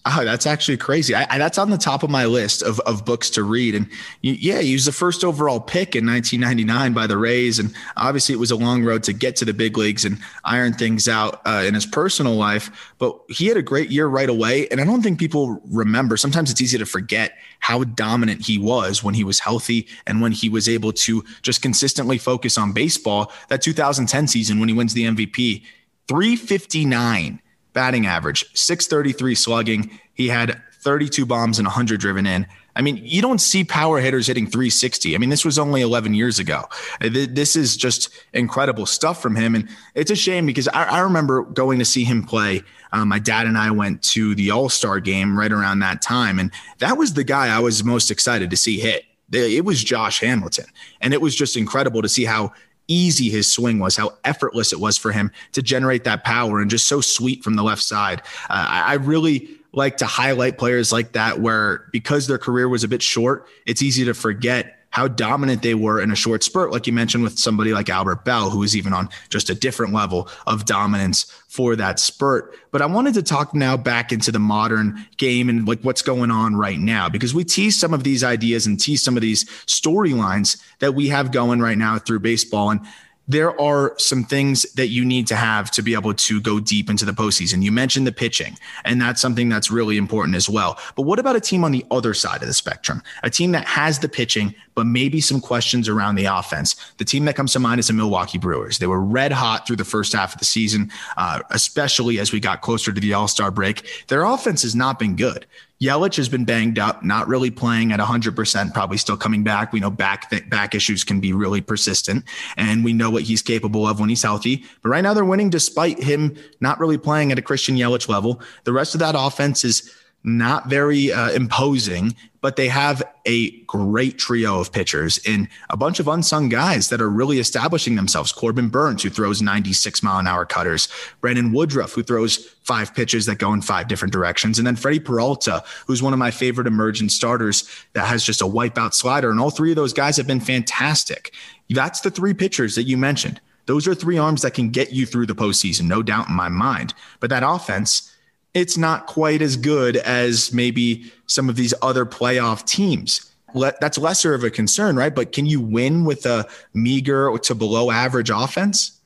[0.09, 1.17] Oh, that's actually crazy.
[1.17, 3.75] I, I, that's on the top of my list of, of books to read.
[3.75, 3.89] And
[4.21, 7.59] you, yeah, he was the first overall pick in 1999 by the Rays.
[7.59, 10.75] And obviously, it was a long road to get to the big leagues and iron
[10.75, 12.95] things out uh, in his personal life.
[12.99, 14.69] But he had a great year right away.
[14.69, 16.17] And I don't think people remember.
[16.17, 20.31] Sometimes it's easy to forget how dominant he was when he was healthy and when
[20.31, 23.33] he was able to just consistently focus on baseball.
[23.49, 25.65] That 2010 season when he wins the MVP,
[26.07, 27.41] 359
[27.77, 30.01] batting average, 633 slugging.
[30.15, 32.47] He had 32 bombs and 100 driven in.
[32.75, 35.15] I mean, you don't see power hitters hitting 360.
[35.15, 36.65] I mean, this was only 11 years ago.
[37.01, 39.55] This is just incredible stuff from him.
[39.55, 42.63] And it's a shame because I, I remember going to see him play.
[42.93, 46.39] Um, my dad and I went to the All Star game right around that time.
[46.39, 49.05] And that was the guy I was most excited to see hit.
[49.33, 50.67] It was Josh Hamilton.
[51.03, 52.53] And it was just incredible to see how
[52.89, 56.71] easy his swing was, how effortless it was for him to generate that power and
[56.71, 58.23] just so sweet from the left side.
[58.49, 62.89] Uh, I really like to highlight players like that where because their career was a
[62.89, 66.87] bit short, it's easy to forget how dominant they were in a short spurt, like
[66.87, 70.29] you mentioned with somebody like Albert Belle, who was even on just a different level
[70.47, 72.55] of dominance for that spurt.
[72.71, 76.31] But I wanted to talk now back into the modern game and like what's going
[76.31, 79.45] on right now, because we tease some of these ideas and tease some of these
[79.67, 82.71] storylines that we have going right now through baseball.
[82.71, 82.81] And
[83.29, 86.89] there are some things that you need to have to be able to go deep
[86.89, 87.63] into the postseason.
[87.63, 90.79] You mentioned the pitching, and that's something that's really important as well.
[90.95, 93.03] But what about a team on the other side of the spectrum?
[93.23, 96.77] A team that has the pitching, but maybe some questions around the offense.
[96.99, 98.79] The team that comes to mind is the Milwaukee Brewers.
[98.79, 102.41] They were red hot through the first half of the season, uh, especially as we
[102.41, 103.89] got closer to the All Star break.
[104.09, 105.47] Their offense has not been good.
[105.81, 109.73] Yelich has been banged up, not really playing at 100%, probably still coming back.
[109.73, 112.25] We know back th- back issues can be really persistent,
[112.57, 114.65] and we know what he's capable of when he's healthy.
[114.83, 118.41] But right now they're winning despite him not really playing at a Christian Yelich level.
[118.65, 119.93] The rest of that offense is
[120.27, 126.01] not very uh, imposing, but they have a great trio of pitchers and a bunch
[126.01, 128.33] of unsung guys that are really establishing themselves.
[128.33, 130.89] Corbin Burnes, who throws 96 mile an hour cutters,
[131.21, 135.01] Brandon Woodruff, who throws five pitches that go in five different directions, and then Freddie
[135.01, 139.31] Peralta, who's one of my favorite emergent starters that has just a wipeout slider.
[139.31, 141.33] And all three of those guys have been fantastic.
[141.71, 143.41] That's the three pitchers that you mentioned.
[143.67, 146.49] Those are three arms that can get you through the postseason, no doubt in my
[146.49, 146.95] mind.
[147.21, 148.13] But that offense,
[148.57, 153.31] it's not quite as good as maybe some of these other playoff teams.
[153.55, 155.15] That's lesser of a concern, right?
[155.15, 158.99] But can you win with a meager to below average offense?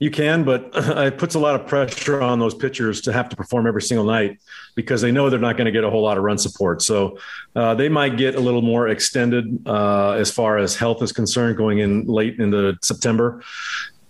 [0.00, 3.36] You can, but it puts a lot of pressure on those pitchers to have to
[3.36, 4.40] perform every single night
[4.74, 6.82] because they know they're not going to get a whole lot of run support.
[6.82, 7.18] So
[7.54, 11.56] uh, they might get a little more extended uh, as far as health is concerned
[11.56, 13.42] going in late into September.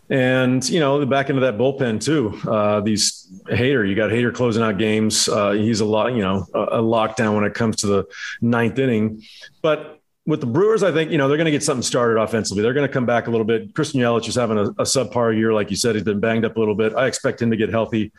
[0.09, 2.39] And you know, the back into that bullpen too.
[2.49, 5.29] Uh, these Hader, you got Hader closing out games.
[5.29, 8.05] Uh, he's a lot, you know, a, a, lockdown when it comes to the
[8.41, 9.23] ninth inning.
[9.63, 12.63] But with the Brewers, I think you know they're going to get something started offensively.
[12.63, 13.75] They're going to come back a little bit.
[13.75, 15.97] Christian Yelich is having a, a subpar year, like you said.
[15.97, 16.95] He's been banged up a little bit.
[16.95, 18.13] I expect him to get healthy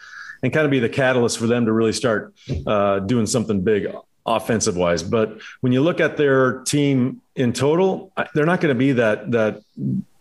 [0.43, 2.33] and kind of be the catalyst for them to really start
[2.65, 3.87] uh, doing something big
[4.25, 5.03] offensive wise.
[5.03, 9.31] But when you look at their team in total, they're not going to be that
[9.31, 9.61] that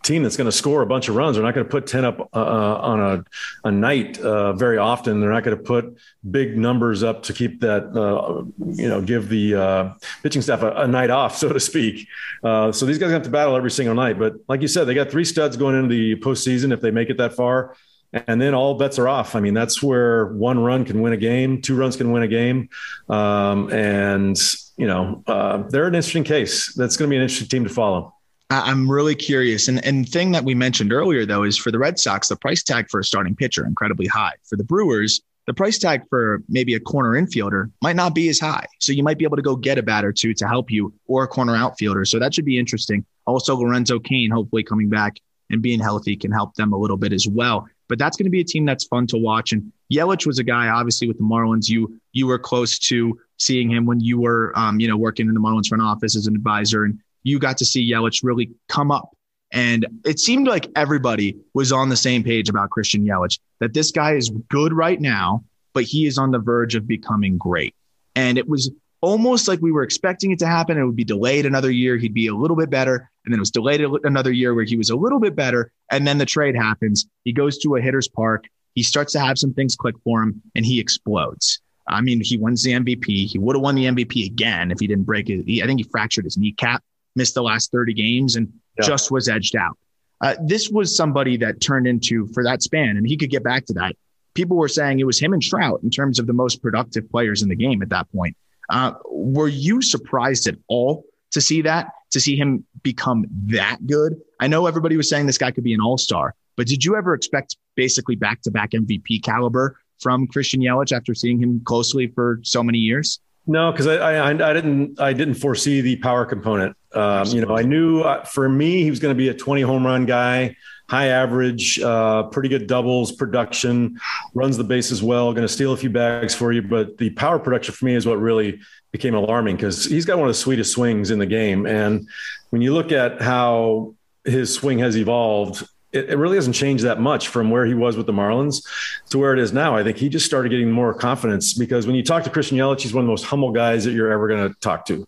[0.03, 1.35] team that's going to score a bunch of runs.
[1.35, 3.25] They're not going to put 10 up uh, uh, on a,
[3.65, 5.19] a night uh, very often.
[5.19, 5.97] They're not going to put
[6.29, 10.71] big numbers up to keep that, uh, you know, give the uh, pitching staff a,
[10.71, 12.07] a, night off, so to speak.
[12.43, 14.17] Uh, so these guys have to battle every single night.
[14.17, 17.09] But like you said, they got three studs going into the postseason if they make
[17.09, 17.75] it that far.
[18.13, 19.35] And then all bets are off.
[19.35, 22.27] I mean, that's where one run can win a game, two runs can win a
[22.27, 22.69] game.
[23.09, 24.39] Um, and,
[24.77, 25.23] you know,
[25.69, 26.73] they're an interesting case.
[26.73, 28.16] That's going to be an interesting team to follow.
[28.49, 29.67] I'm really curious.
[29.67, 32.63] And and thing that we mentioned earlier though is for the Red Sox, the price
[32.63, 34.33] tag for a starting pitcher incredibly high.
[34.45, 38.39] For the Brewers, the price tag for maybe a corner infielder might not be as
[38.39, 38.65] high.
[38.79, 40.93] So you might be able to go get a bat or two to help you
[41.07, 42.05] or a corner outfielder.
[42.05, 43.05] So that should be interesting.
[43.25, 45.17] Also, Lorenzo Cain, hopefully coming back
[45.49, 47.67] and being healthy can help them a little bit as well.
[47.87, 49.53] But that's going to be a team that's fun to watch.
[49.53, 51.69] And Yelich was a guy, obviously, with the Marlins.
[51.69, 55.33] You you were close to seeing him when you were, um, you know, working in
[55.33, 56.83] the Marlins front office as an advisor.
[56.83, 59.09] And you got to see Yelich really come up.
[59.51, 63.91] And it seemed like everybody was on the same page about Christian Yelich, that this
[63.91, 67.75] guy is good right now, but he is on the verge of becoming great.
[68.15, 70.77] And it was almost like we were expecting it to happen.
[70.77, 71.97] It would be delayed another year.
[71.97, 73.09] He'd be a little bit better.
[73.25, 75.71] And then it was delayed another year where he was a little bit better.
[75.91, 77.07] And then the trade happens.
[77.23, 78.45] He goes to a hitter's park.
[78.73, 81.59] He starts to have some things click for him and he explodes.
[81.87, 83.27] I mean, he wins the MVP.
[83.27, 85.39] He would have won the MVP again if he didn't break it.
[85.61, 86.83] I think he fractured his kneecap
[87.17, 88.85] missed the last 30 games and yeah.
[88.85, 89.77] just was edged out.
[90.21, 93.65] Uh, this was somebody that turned into for that span, and he could get back
[93.65, 93.95] to that.
[94.33, 97.41] People were saying it was him and Trout in terms of the most productive players
[97.41, 98.35] in the game at that point.
[98.69, 104.15] Uh, were you surprised at all to see that, to see him become that good?
[104.39, 106.95] I know everybody was saying this guy could be an all star, but did you
[106.95, 112.07] ever expect basically back to back MVP caliber from Christian Yelich after seeing him closely
[112.07, 113.19] for so many years?
[113.47, 116.75] No, because I, I, I didn't I didn't foresee the power component.
[116.93, 119.61] Um, you know, I knew uh, for me he was going to be a 20
[119.61, 120.57] home run guy,
[120.89, 123.97] high average, uh, pretty good doubles production,
[124.33, 126.61] runs the bases well, going to steal a few bags for you.
[126.61, 128.59] But the power production for me is what really
[128.91, 131.65] became alarming because he's got one of the sweetest swings in the game.
[131.65, 132.07] And
[132.49, 135.65] when you look at how his swing has evolved
[135.97, 138.65] it, it, really hasn't changed that much from where he was with the Marlins
[139.09, 139.75] to where it is now.
[139.75, 142.81] I think he just started getting more confidence because when you talk to Christian Yelich,
[142.81, 145.07] he's one of the most humble guys that you're ever going to talk to.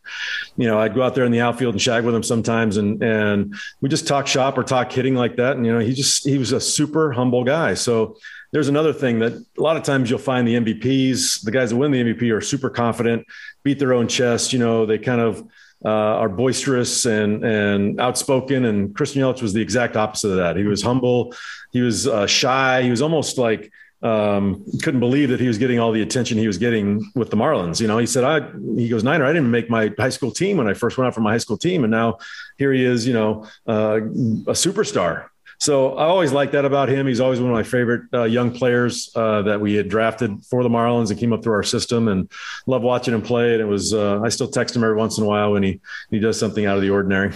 [0.58, 3.02] You know, I'd go out there in the outfield and shag with him sometimes, and
[3.04, 5.58] and we just talk shop or talk hitting like that.
[5.58, 7.74] And you know, he just he was a super humble guy.
[7.74, 8.18] So
[8.52, 11.76] there's another thing that a lot of times you'll find the MVPs, the guys that
[11.76, 13.26] win the MVP, are super confident,
[13.64, 14.54] beat their own chest.
[14.54, 15.48] You know, they kind of
[15.84, 18.66] uh, are boisterous and and outspoken.
[18.66, 20.56] And Christian Yelich was the exact opposite of that.
[20.56, 21.34] He was humble.
[21.72, 22.84] He was uh, shy.
[22.84, 26.48] He was almost like um, couldn't believe that he was getting all the attention he
[26.48, 27.82] was getting with the Marlins.
[27.82, 30.58] You know, he said, "I," he goes, "Niner, I didn't make my high school team
[30.58, 32.18] when I first went out for my high school team, and now
[32.58, 35.26] here he is, you know, uh, a superstar."
[35.60, 37.06] So I always like that about him.
[37.06, 40.64] He's always one of my favorite uh, young players uh, that we had drafted for
[40.64, 42.32] the Marlins and came up through our system and
[42.66, 43.54] love watching him play.
[43.54, 45.82] And it was, uh, I still text him every once in a while when he,
[46.12, 47.34] he does something out of the ordinary.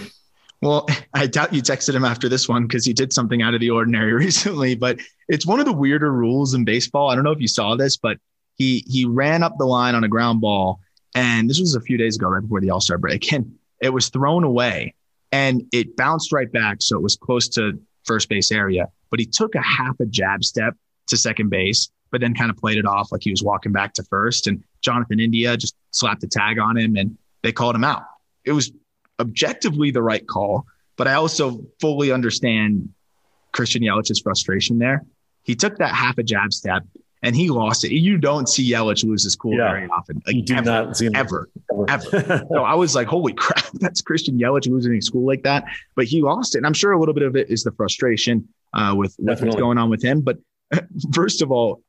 [0.62, 3.60] Well, I doubt you texted him after this one because he did something out of
[3.60, 7.10] the ordinary recently, but it's one of the weirder rules in baseball.
[7.10, 8.18] I don't know if you saw this, but
[8.56, 10.78] he he ran up the line on a ground ball
[11.14, 13.90] and this was a few days ago, right before the All Star break, and it
[13.90, 14.94] was thrown away,
[15.32, 18.88] and it bounced right back, so it was close to first base area.
[19.10, 20.74] But he took a half a jab step
[21.08, 23.94] to second base, but then kind of played it off like he was walking back
[23.94, 24.46] to first.
[24.46, 28.04] And Jonathan India just slapped a tag on him, and they called him out.
[28.44, 28.72] It was
[29.20, 32.90] objectively the right call, but I also fully understand
[33.52, 35.04] Christian Yelich's frustration there.
[35.42, 36.84] He took that half a jab step
[37.24, 37.92] and he lost it.
[37.92, 39.70] You don't see Yelich lose his cool yeah.
[39.70, 40.22] very often.
[40.26, 42.14] Like, you do ever, not see him ever, ever.
[42.14, 42.46] ever.
[42.52, 45.64] so I was like, holy crap, that's Christian Yelich losing his cool like that.
[45.96, 46.58] But he lost it.
[46.58, 49.56] And I'm sure a little bit of it is the frustration uh, with, with what's
[49.56, 50.20] going on with him.
[50.20, 50.36] But
[51.14, 51.82] first of all,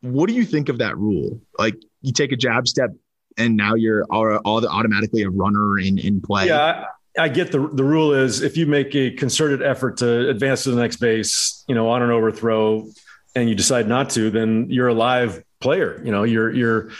[0.00, 1.38] what do you think of that rule?
[1.58, 2.90] Like you take a jab step
[3.36, 6.46] and now you're all, all the, automatically a runner in, in play.
[6.46, 6.86] Yeah.
[7.18, 10.62] I, I get the the rule is if you make a concerted effort to advance
[10.64, 12.86] to the next base, you know, on an overthrow,
[13.40, 16.00] and you decide not to, then you're a live player.
[16.04, 16.90] You know, you're you're.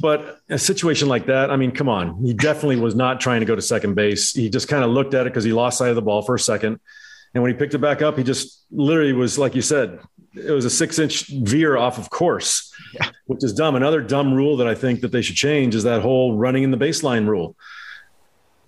[0.00, 2.24] But a situation like that, I mean, come on.
[2.24, 4.32] He definitely was not trying to go to second base.
[4.32, 6.36] He just kind of looked at it because he lost sight of the ball for
[6.36, 6.78] a second.
[7.34, 9.98] And when he picked it back up, he just literally was, like you said,
[10.34, 13.10] it was a six inch veer off of course, yeah.
[13.26, 13.74] which is dumb.
[13.74, 16.70] Another dumb rule that I think that they should change is that whole running in
[16.70, 17.56] the baseline rule.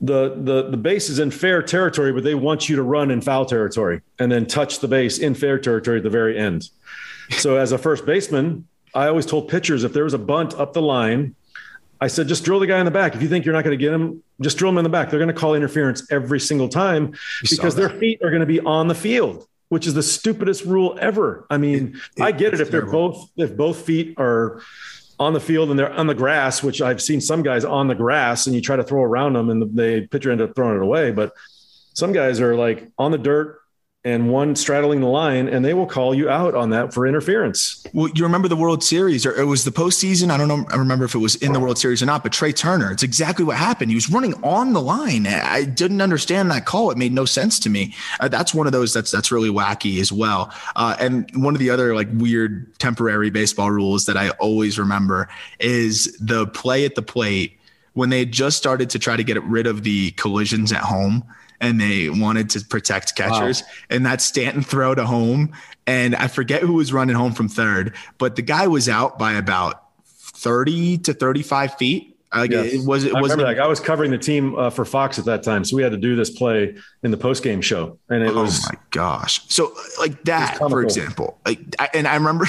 [0.01, 3.21] The, the, the base is in fair territory, but they want you to run in
[3.21, 6.71] foul territory and then touch the base in fair territory at the very end.
[7.33, 10.73] So as a first baseman, I always told pitchers if there was a bunt up
[10.73, 11.35] the line,
[12.01, 13.15] I said, just drill the guy in the back.
[13.15, 15.11] If you think you're not going to get him, just drill him in the back.
[15.11, 17.15] They're going to call interference every single time
[17.49, 20.97] because their feet are going to be on the field, which is the stupidest rule
[21.01, 21.47] ever.
[21.51, 22.91] I mean, it, it, I get it if terrible.
[22.91, 24.63] they're both if both feet are
[25.19, 27.95] on the field and they're on the grass, which I've seen some guys on the
[27.95, 30.83] grass and you try to throw around them and the pitcher end up throwing it
[30.83, 31.13] away.
[31.13, 31.35] But
[31.93, 33.60] some guys are like on the dirt
[34.03, 37.85] and one straddling the line, and they will call you out on that for interference.
[37.93, 40.31] Well, you remember the World Series, or it was the postseason.
[40.31, 40.65] I don't know.
[40.71, 42.23] I remember if it was in the World Series or not.
[42.23, 43.91] But Trea Turner, it's exactly what happened.
[43.91, 45.27] He was running on the line.
[45.27, 46.91] I didn't understand that call.
[46.91, 47.95] It made no sense to me.
[48.21, 50.51] Uh, that's one of those that's that's really wacky as well.
[50.77, 55.29] Uh, and one of the other like weird temporary baseball rules that I always remember
[55.59, 57.59] is the play at the plate
[57.93, 61.23] when they just started to try to get rid of the collisions at home
[61.61, 63.63] and they wanted to protect catchers.
[63.63, 63.69] Wow.
[63.91, 65.53] And that Stanton throw to home.
[65.87, 69.33] And I forget who was running home from third, but the guy was out by
[69.33, 72.10] about 30 to 35 feet.
[72.33, 72.75] Like yes.
[72.75, 73.05] it was.
[73.05, 73.37] It I was.
[73.37, 75.91] Like I was covering the team uh, for Fox at that time, so we had
[75.91, 78.65] to do this play in the post game show, and it oh was.
[78.65, 79.41] Oh my gosh!
[79.49, 82.47] So like that, for example, like, I, and I remember,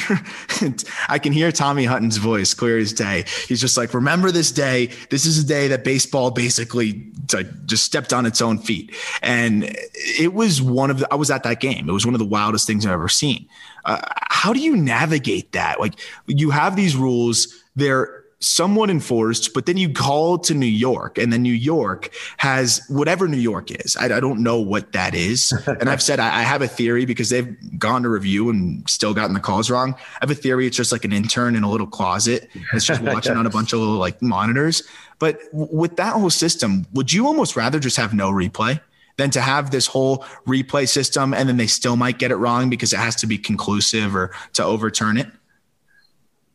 [1.10, 3.26] I can hear Tommy Hutton's voice clear as day.
[3.48, 4.91] He's just like, "Remember this day.
[5.10, 9.76] This is a day that baseball basically like, just stepped on its own feet." And
[9.96, 11.08] it was one of the.
[11.12, 11.89] I was at that game.
[11.89, 13.48] It was one of the wildest things I've ever seen.
[13.84, 15.80] Uh, how do you navigate that?
[15.80, 15.96] Like
[16.28, 17.48] you have these rules.
[17.76, 22.82] They're somewhat enforced, but then you call to New York, and then New York has
[22.90, 23.96] whatever New York is.
[23.96, 25.54] I, I don't know what that is.
[25.68, 29.14] and I've said I, I, have a theory because they've gone to review and still
[29.14, 29.94] gotten the calls wrong.
[29.94, 33.02] I have a theory it's just like an intern in a little closet that's just
[33.02, 34.84] watching on a bunch of little like monitors.
[35.20, 38.82] But with that whole system, would you almost rather just have no replay?
[39.18, 42.70] Than to have this whole replay system and then they still might get it wrong
[42.70, 45.28] because it has to be conclusive or to overturn it?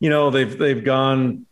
[0.01, 1.47] You know, they've they've gone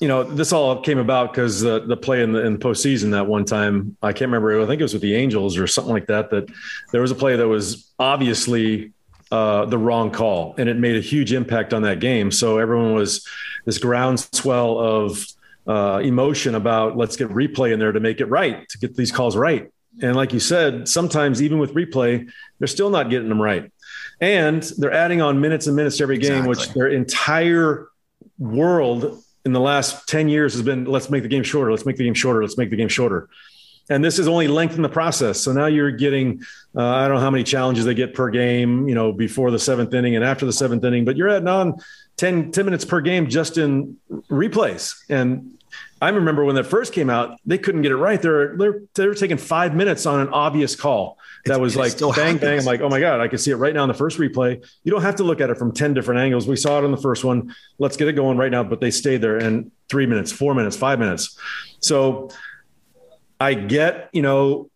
[0.00, 3.10] you know, this all came about because the, the play in the, in the postseason
[3.12, 5.92] that one time, I can't remember, I think it was with the Angels or something
[5.92, 6.48] like that, that
[6.92, 8.92] there was a play that was obviously
[9.32, 12.30] uh, the wrong call and it made a huge impact on that game.
[12.30, 13.26] So everyone was
[13.64, 15.26] this groundswell of
[15.66, 19.10] uh, emotion about let's get replay in there to make it right, to get these
[19.10, 19.70] calls right.
[20.00, 23.70] And like you said, sometimes even with replay, they're still not getting them right.
[24.20, 26.48] And they're adding on minutes and minutes to every game, exactly.
[26.48, 27.88] which their entire
[28.38, 31.96] world in the last 10 years has been let's make the game shorter, let's make
[31.96, 33.28] the game shorter, let's make the game shorter.
[33.90, 35.40] And this has only lengthened the process.
[35.40, 36.42] So now you're getting,
[36.76, 39.58] uh, I don't know how many challenges they get per game, you know, before the
[39.58, 41.76] seventh inning and after the seventh inning, but you're adding on
[42.18, 43.96] 10, 10 minutes per game just in
[44.30, 44.94] replays.
[45.08, 45.58] And
[46.02, 48.20] I remember when that first came out, they couldn't get it right.
[48.20, 51.17] They're, they're, they're taking five minutes on an obvious call
[51.48, 52.40] that was like bang happens.
[52.40, 52.58] bang.
[52.60, 54.64] I'm like, oh my god, I can see it right now in the first replay.
[54.84, 56.46] You don't have to look at it from ten different angles.
[56.46, 57.54] We saw it on the first one.
[57.78, 58.64] Let's get it going right now.
[58.64, 61.38] But they stayed there and three minutes, four minutes, five minutes.
[61.80, 62.30] So
[63.40, 64.70] I get, you know,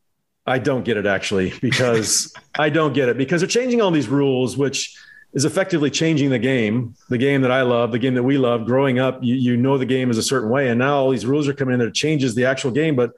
[0.47, 4.09] I don't get it actually because I don't get it because they're changing all these
[4.09, 4.97] rules, which
[5.35, 8.67] is effectively changing the game, the game that I love, the game that we love.
[8.67, 11.27] Growing up, you, you know the game is a certain way, and now all these
[11.27, 13.13] rules are coming in that changes the actual game, but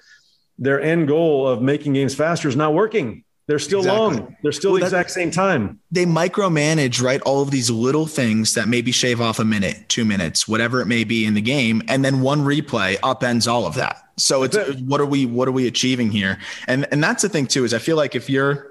[0.58, 4.00] their end goal of making games faster is not working They're still exactly.
[4.00, 4.36] long.
[4.42, 5.78] They're still well, the exact same time.
[5.90, 7.20] They micromanage, right?
[7.22, 10.86] All of these little things that maybe shave off a minute, two minutes, whatever it
[10.86, 14.08] may be in the game, and then one replay upends all of that.
[14.16, 16.38] So it's what are we what are we achieving here?
[16.66, 18.66] And and that's the thing too is I feel like if you're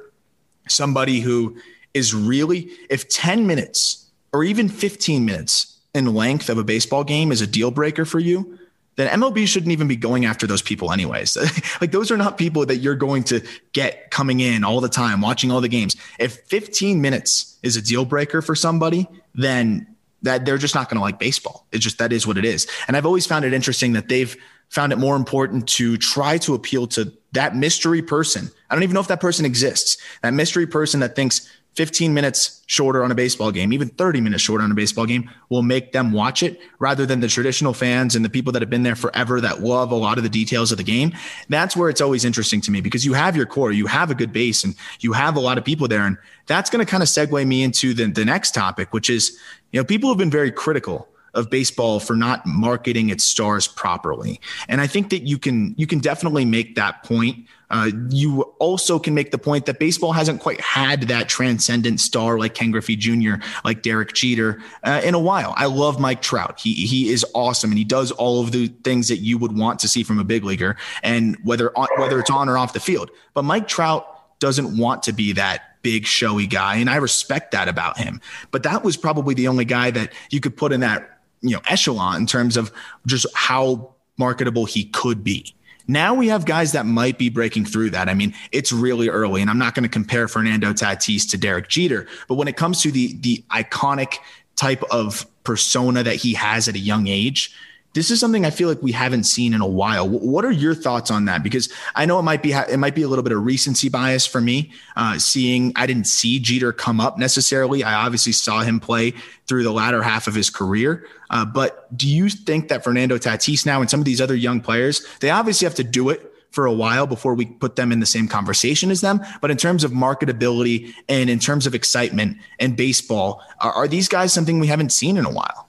[0.67, 1.57] somebody who
[1.93, 7.31] is really if 10 minutes or even 15 minutes in length of a baseball game
[7.31, 8.57] is a deal breaker for you,
[8.95, 11.37] then MLB shouldn't even be going after those people anyways.
[11.81, 13.41] like those are not people that you're going to
[13.73, 15.95] get coming in all the time, watching all the games.
[16.19, 19.87] If 15 minutes is a deal breaker for somebody, then
[20.21, 21.65] that they're just not going to like baseball.
[21.71, 22.67] It's just that is what it is.
[22.87, 24.35] And I've always found it interesting that they've
[24.69, 28.49] found it more important to try to appeal to that mystery person.
[28.69, 29.97] I don't even know if that person exists.
[30.21, 34.43] That mystery person that thinks 15 minutes shorter on a baseball game, even 30 minutes
[34.43, 38.15] shorter on a baseball game, will make them watch it rather than the traditional fans
[38.15, 40.71] and the people that have been there forever that love a lot of the details
[40.71, 41.13] of the game.
[41.49, 44.15] That's where it's always interesting to me because you have your core, you have a
[44.15, 46.05] good base, and you have a lot of people there.
[46.05, 49.37] And that's going to kind of segue me into the, the next topic, which is,
[49.71, 54.39] you know, people have been very critical of baseball for not marketing its stars properly.
[54.67, 57.47] And I think that you can you can definitely make that point.
[57.69, 62.37] Uh, you also can make the point that baseball hasn't quite had that transcendent star
[62.37, 65.55] like Ken Griffey Jr., like Derek Jeter, uh, in a while.
[65.57, 66.59] I love Mike Trout.
[66.59, 69.79] He he is awesome, and he does all of the things that you would want
[69.79, 73.09] to see from a big leaguer, and whether whether it's on or off the field.
[73.33, 74.07] But Mike Trout
[74.39, 78.19] doesn't want to be that big showy guy and I respect that about him.
[78.51, 81.12] But that was probably the only guy that you could put in that
[81.43, 82.71] you know echelon in terms of
[83.05, 85.53] just how marketable he could be.
[85.87, 88.07] Now we have guys that might be breaking through that.
[88.07, 91.67] I mean, it's really early, and I'm not going to compare Fernando Tatis to Derek
[91.67, 94.15] Jeter, but when it comes to the the iconic
[94.55, 97.53] type of persona that he has at a young age,
[97.93, 100.07] this is something I feel like we haven't seen in a while.
[100.09, 101.43] What are your thoughts on that?
[101.43, 104.25] Because I know it might be it might be a little bit of recency bias
[104.25, 104.71] for me.
[104.95, 107.83] Uh, seeing I didn't see Jeter come up necessarily.
[107.83, 109.11] I obviously saw him play
[109.47, 111.07] through the latter half of his career.
[111.29, 114.59] Uh, but do you think that Fernando Tatis now and some of these other young
[114.59, 117.99] players they obviously have to do it for a while before we put them in
[117.99, 119.19] the same conversation as them.
[119.41, 124.07] But in terms of marketability and in terms of excitement and baseball, are, are these
[124.07, 125.67] guys something we haven't seen in a while?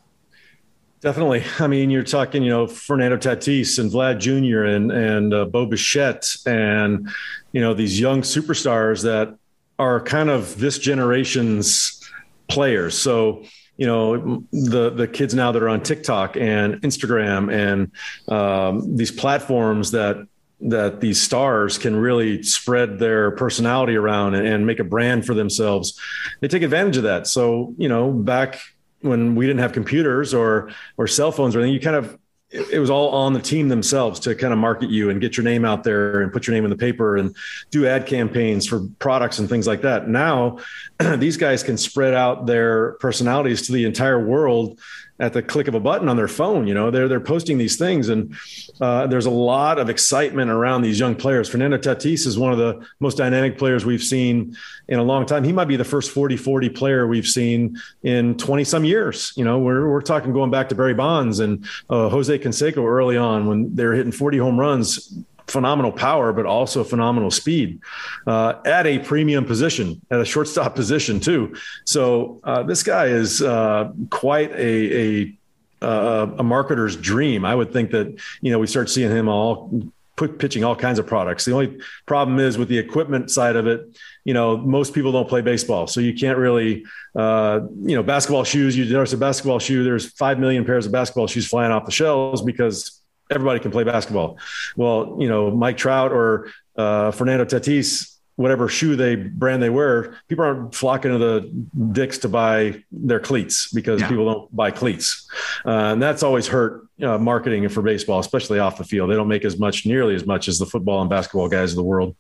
[1.05, 1.45] Definitely.
[1.59, 4.65] I mean, you're talking, you know, Fernando Tatis and Vlad Jr.
[4.65, 7.11] and and uh, Bo Bichette and
[7.53, 9.37] you know these young superstars that
[9.79, 12.01] are kind of this generation's
[12.49, 12.97] players.
[12.97, 13.45] So
[13.77, 17.93] you know the the kids now that are on TikTok and Instagram and
[18.35, 20.27] um, these platforms that
[20.63, 25.35] that these stars can really spread their personality around and, and make a brand for
[25.35, 26.01] themselves.
[26.41, 27.27] They take advantage of that.
[27.27, 28.63] So you know back
[29.05, 32.19] when we didn't have computers or or cell phones or anything, you kind of
[32.51, 35.43] it was all on the team themselves to kind of market you and get your
[35.43, 37.35] name out there and put your name in the paper and
[37.71, 40.09] do ad campaigns for products and things like that.
[40.09, 40.59] Now,
[41.17, 44.79] these guys can spread out their personalities to the entire world
[45.21, 46.67] at the click of a button on their phone.
[46.67, 48.35] You know, they're they're posting these things, and
[48.81, 51.49] uh, there's a lot of excitement around these young players.
[51.49, 54.57] Fernando Tatis is one of the most dynamic players we've seen
[54.89, 55.45] in a long time.
[55.45, 59.33] He might be the first 40-40 player we've seen in 20 some years.
[59.37, 63.17] You know, we're we're talking going back to Barry Bonds and uh, Jose Canseco early
[63.17, 67.81] on when they were hitting 40 home runs phenomenal power, but also phenomenal speed
[68.27, 71.55] uh, at a premium position, at a shortstop position too.
[71.85, 75.39] So uh, this guy is uh, quite a, a
[75.83, 77.45] uh, a marketer's dream.
[77.45, 79.71] I would think that you know we start seeing him all
[80.17, 81.45] put pitching all kinds of products.
[81.45, 83.99] The only problem is with the equipment side of it.
[84.25, 86.85] You know, most people don't play baseball, so you can't really,
[87.17, 88.77] uh, you know, basketball shoes.
[88.77, 89.85] You notice a basketball shoe.
[89.85, 93.01] There's five million pairs of basketball shoes flying off the shelves because
[93.35, 94.39] everybody can play basketball.
[94.77, 100.17] Well, you know, Mike Trout or uh, Fernando Tatis, whatever shoe they brand they wear,
[100.29, 104.09] people aren't flocking to the dicks to buy their cleats because yeah.
[104.09, 105.29] people don't buy cleats,
[105.65, 109.11] uh, and that's always hurt uh, marketing for baseball, especially off the field.
[109.11, 111.77] They don't make as much, nearly as much as the football and basketball guys of
[111.77, 112.17] the world.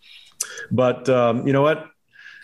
[0.70, 1.87] But um, you know what?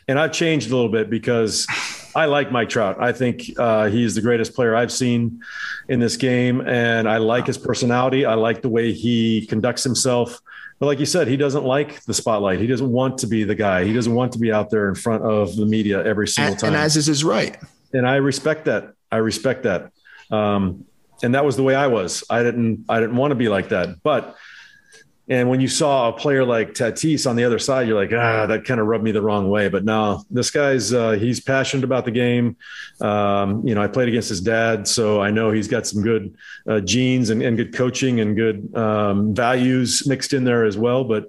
[0.09, 1.67] And I've changed a little bit because
[2.15, 2.97] I like Mike Trout.
[3.01, 5.43] I think uh, he's the greatest player I've seen
[5.89, 8.25] in this game, and I like his personality.
[8.25, 10.41] I like the way he conducts himself.
[10.79, 12.59] But like you said, he doesn't like the spotlight.
[12.59, 13.85] He doesn't want to be the guy.
[13.85, 16.69] He doesn't want to be out there in front of the media every single time.
[16.69, 17.57] And as is his right.
[17.93, 18.95] And I respect that.
[19.13, 19.93] I respect that.
[20.31, 20.87] Um,
[21.23, 22.25] and that was the way I was.
[22.31, 22.87] I didn't.
[22.89, 24.03] I didn't want to be like that.
[24.03, 24.37] But
[25.31, 28.47] and when you saw a player like Tatis on the other side, you're like, ah,
[28.47, 29.69] that kind of rubbed me the wrong way.
[29.69, 32.57] But no, this guy's uh, he's passionate about the game.
[33.01, 36.35] Um, you know, I played against his dad, so I know he's got some good
[36.69, 41.05] uh, genes and, and, good coaching and good um, values mixed in there as well.
[41.05, 41.29] But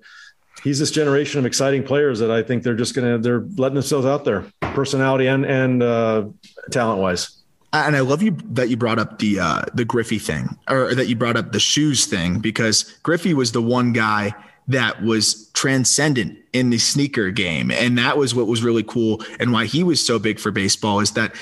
[0.63, 4.07] he's this generation of exciting players that I think they're just gonna they're letting themselves
[4.07, 6.25] out there, personality and and uh,
[6.71, 7.40] talent wise.
[7.73, 11.07] And I love you that you brought up the uh, the Griffey thing, or that
[11.07, 14.35] you brought up the shoes thing, because Griffey was the one guy
[14.67, 19.53] that was transcendent in the sneaker game, and that was what was really cool, and
[19.53, 21.33] why he was so big for baseball is that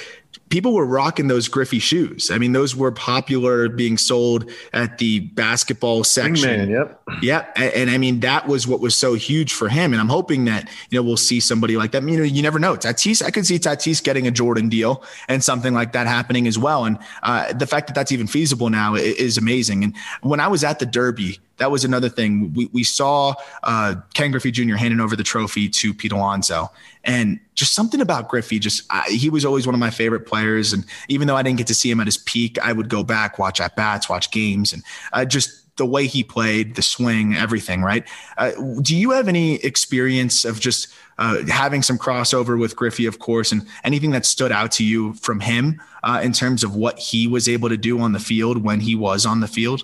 [0.49, 2.29] people were rocking those Griffey shoes.
[2.31, 6.49] I mean, those were popular being sold at the basketball section.
[6.49, 7.01] Man, yep.
[7.21, 7.53] Yep.
[7.55, 9.93] And, and, I mean, that was what was so huge for him.
[9.93, 12.03] And I'm hoping that, you know, we'll see somebody like that.
[12.03, 12.75] You know, you never know.
[12.75, 16.57] Tatis, I could see Tatis getting a Jordan deal and something like that happening as
[16.57, 16.85] well.
[16.85, 19.83] And uh, the fact that that's even feasible now is amazing.
[19.83, 22.51] And when I was at the Derby, that was another thing.
[22.53, 24.75] We, we saw uh, Ken Griffey Jr.
[24.75, 26.71] handing over the trophy to Pete Alonso.
[27.03, 30.73] And just something about Griffey, just I, he was always one of my favorite players.
[30.73, 33.03] And even though I didn't get to see him at his peak, I would go
[33.03, 34.83] back, watch at bats, watch games, and
[35.13, 38.05] uh, just the way he played, the swing, everything, right?
[38.37, 38.51] Uh,
[38.81, 43.51] do you have any experience of just uh, having some crossover with Griffey, of course,
[43.51, 47.27] and anything that stood out to you from him uh, in terms of what he
[47.27, 49.83] was able to do on the field when he was on the field?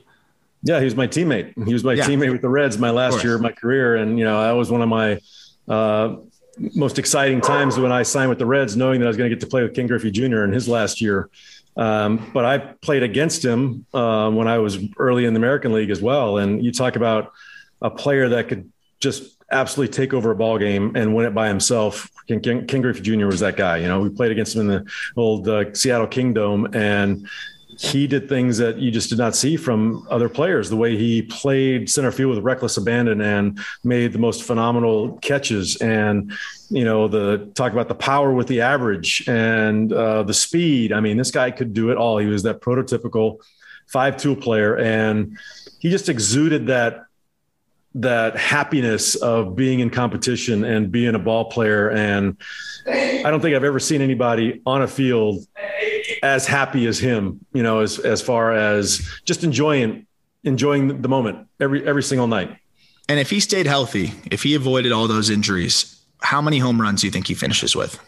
[0.63, 1.53] Yeah, he was my teammate.
[1.65, 2.05] He was my yeah.
[2.05, 4.53] teammate with the Reds my last of year of my career, and you know that
[4.53, 5.19] was one of my
[5.67, 6.15] uh,
[6.57, 9.35] most exciting times when I signed with the Reds, knowing that I was going to
[9.35, 10.43] get to play with Ken Griffey Jr.
[10.43, 11.29] in his last year.
[11.77, 15.89] Um, but I played against him uh, when I was early in the American League
[15.89, 16.37] as well.
[16.37, 17.33] And you talk about
[17.81, 21.47] a player that could just absolutely take over a ball game and win it by
[21.47, 22.09] himself.
[22.27, 23.25] Ken, Ken, Ken Griffey Jr.
[23.25, 23.77] was that guy.
[23.77, 27.27] You know, we played against him in the old uh, Seattle Kingdome, and
[27.79, 30.69] he did things that you just did not see from other players.
[30.69, 35.75] The way he played center field with reckless abandon and made the most phenomenal catches,
[35.77, 36.31] and
[36.69, 40.93] you know the talk about the power with the average and uh, the speed.
[40.93, 42.17] I mean, this guy could do it all.
[42.17, 43.39] He was that prototypical
[43.87, 45.37] five-tool player, and
[45.79, 47.05] he just exuded that
[47.95, 51.89] that happiness of being in competition and being a ball player.
[51.89, 52.35] And
[52.85, 55.47] I don't think I've ever seen anybody on a field
[56.25, 60.07] as happy as him, you know, as, as far as just enjoying,
[60.43, 62.57] enjoying the moment every, every single night.
[63.07, 67.01] And if he stayed healthy, if he avoided all those injuries, how many home runs
[67.01, 67.99] do you think he finishes with?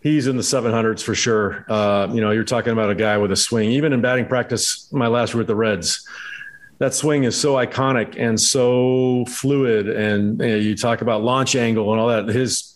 [0.00, 1.66] He's in the 700s for sure.
[1.68, 3.72] Uh, you know, you're talking about a guy with a swing.
[3.72, 6.06] Even in batting practice, my last year with the Reds,
[6.78, 9.88] that swing is so iconic and so fluid.
[9.88, 12.28] And you, know, you talk about launch angle and all that.
[12.28, 12.67] His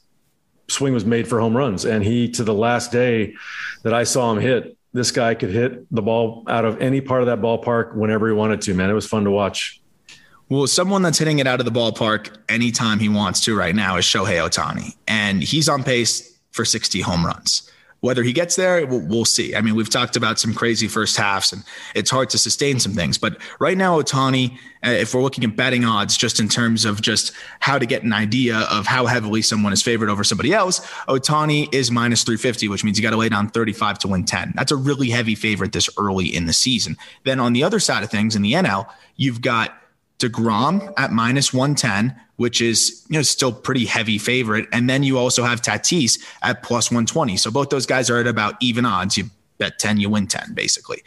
[0.73, 1.85] swing was made for home runs.
[1.85, 3.35] And he, to the last day
[3.83, 7.23] that I saw him hit, this guy could hit the ball out of any part
[7.23, 8.91] of that ballpark whenever he wanted to, man.
[8.91, 9.81] It was fun to watch.
[10.49, 13.97] Well, someone that's hitting it out of the ballpark anytime he wants to right now
[13.97, 14.95] is Shohei Ohtani.
[15.09, 17.71] And he's on pace for 60 home runs.
[18.03, 19.55] Whether he gets there, we'll, we'll, see.
[19.55, 21.63] I mean, we've talked about some crazy first halves, and
[21.95, 23.17] it's hard to sustain some things.
[23.17, 27.01] But right now, Ohtani, uh, if we're looking at betting odds, just in terms of
[27.01, 30.81] just how to get an idea of how heavily someone is favored over somebody else,
[31.07, 34.55] Ohtani is minus 350, which means you got to lay down 35 to win 10.
[34.57, 36.97] That's a really heavy favorite this early in the season.
[37.23, 39.82] Then on the other side of things, in the NL, you've got
[40.23, 44.69] DeGrom at minus 110, which is you know still pretty heavy favorite.
[44.73, 47.37] And then you also have Tatis at plus 120.
[47.37, 49.17] So both those guys are at about even odds.
[49.17, 49.25] You
[49.59, 51.03] bet 10, you win 10, basically.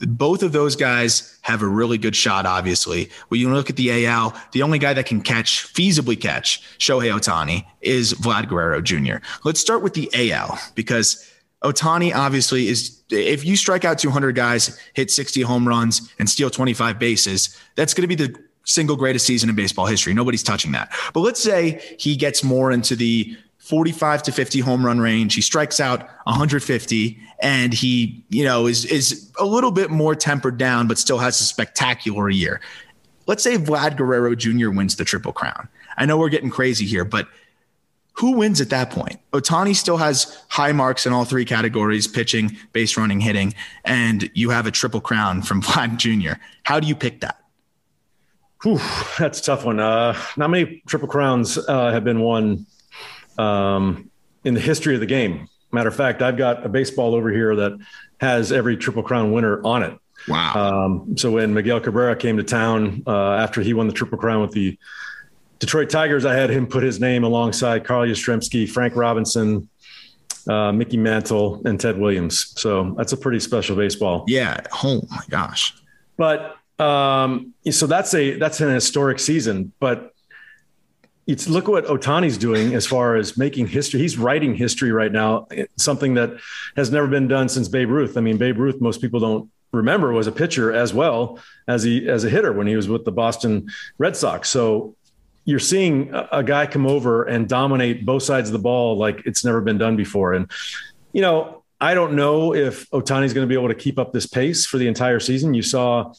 [0.00, 3.10] Both of those guys have a really good shot, obviously.
[3.28, 7.12] When you look at the AL, the only guy that can catch, feasibly catch Shohei
[7.12, 9.24] Ohtani is Vlad Guerrero Jr.
[9.44, 11.30] Let's start with the AL because
[11.64, 16.50] Ohtani obviously is if you strike out 200 guys, hit 60 home runs, and steal
[16.50, 20.14] 25 bases, that's going to be the single greatest season in baseball history.
[20.14, 20.92] Nobody's touching that.
[21.12, 25.34] But let's say he gets more into the 45 to 50 home run range.
[25.34, 30.58] He strikes out 150 and he, you know, is is a little bit more tempered
[30.58, 32.60] down but still has a spectacular year.
[33.26, 34.68] Let's say Vlad Guerrero Jr.
[34.68, 35.68] wins the Triple Crown.
[35.96, 37.26] I know we're getting crazy here, but
[38.14, 39.18] who wins at that point?
[39.32, 43.54] Ohtani still has high marks in all three categories pitching, base running, hitting,
[43.84, 46.40] and you have a triple crown from Vlad Jr.
[46.62, 47.40] How do you pick that?
[48.62, 48.80] Whew,
[49.18, 49.80] that's a tough one.
[49.80, 52.66] Uh, not many triple crowns uh, have been won
[53.36, 54.10] um,
[54.44, 55.48] in the history of the game.
[55.72, 57.78] Matter of fact, I've got a baseball over here that
[58.20, 59.98] has every triple crown winner on it.
[60.28, 60.54] Wow.
[60.54, 64.40] Um, so when Miguel Cabrera came to town uh, after he won the triple crown
[64.40, 64.78] with the
[65.64, 69.66] Detroit Tigers, I had him put his name alongside Carl Yastrzemski, Frank Robinson,
[70.46, 72.52] uh, Mickey Mantle, and Ted Williams.
[72.60, 74.26] So that's a pretty special baseball.
[74.28, 74.60] Yeah.
[74.82, 75.74] Oh my gosh.
[76.18, 79.72] But um, so that's a that's an historic season.
[79.80, 80.12] But
[81.26, 84.00] it's look what Ohtani's doing as far as making history.
[84.00, 85.48] He's writing history right now,
[85.78, 86.38] something that
[86.76, 88.18] has never been done since Babe Ruth.
[88.18, 92.06] I mean, Babe Ruth, most people don't remember was a pitcher as well as he
[92.06, 94.50] as a hitter when he was with the Boston Red Sox.
[94.50, 94.94] So
[95.44, 99.44] you're seeing a, guy come over and dominate both sides of the ball like it's
[99.44, 100.32] never been done before.
[100.32, 100.50] And,
[101.12, 104.26] you know, I don't know if Ohtani's going to be able to keep up this
[104.26, 105.52] pace for the entire season.
[105.52, 106.14] You saw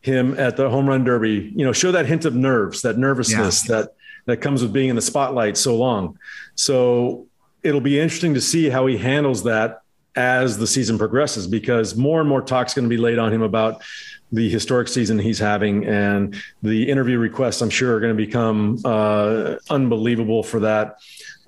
[0.00, 3.68] him at the home run derby, you know, show that hint of nerves, that nervousness
[3.68, 3.76] yeah.
[3.76, 3.94] that
[4.26, 6.18] that comes with being in the spotlight so long.
[6.54, 7.26] So
[7.62, 9.80] it'll be interesting to see how he handles that
[10.14, 13.42] as the season progresses because more and more talk's going to be laid on him
[13.42, 13.82] about
[14.32, 18.78] the historic season he's having and the interview requests i'm sure are going to become
[18.84, 20.98] uh, unbelievable for that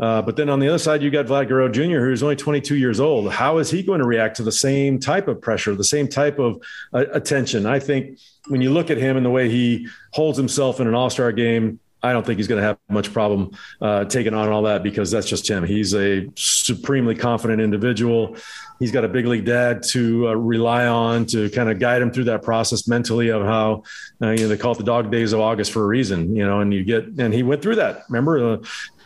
[0.00, 2.74] uh, but then on the other side, you got Vlad Guerrero Jr., who's only 22
[2.74, 3.30] years old.
[3.30, 6.38] How is he going to react to the same type of pressure, the same type
[6.38, 6.62] of
[6.94, 7.66] uh, attention?
[7.66, 8.18] I think
[8.48, 11.32] when you look at him and the way he holds himself in an all star
[11.32, 14.82] game, I don't think he's going to have much problem uh, taking on all that
[14.82, 15.64] because that's just him.
[15.64, 18.36] He's a supremely confident individual.
[18.78, 22.10] He's got a big league dad to uh, rely on to kind of guide him
[22.10, 23.82] through that process mentally of how
[24.22, 26.34] uh, you know they call it the dog days of August for a reason.
[26.34, 28.04] You know, and you get and he went through that.
[28.08, 28.56] Remember, uh,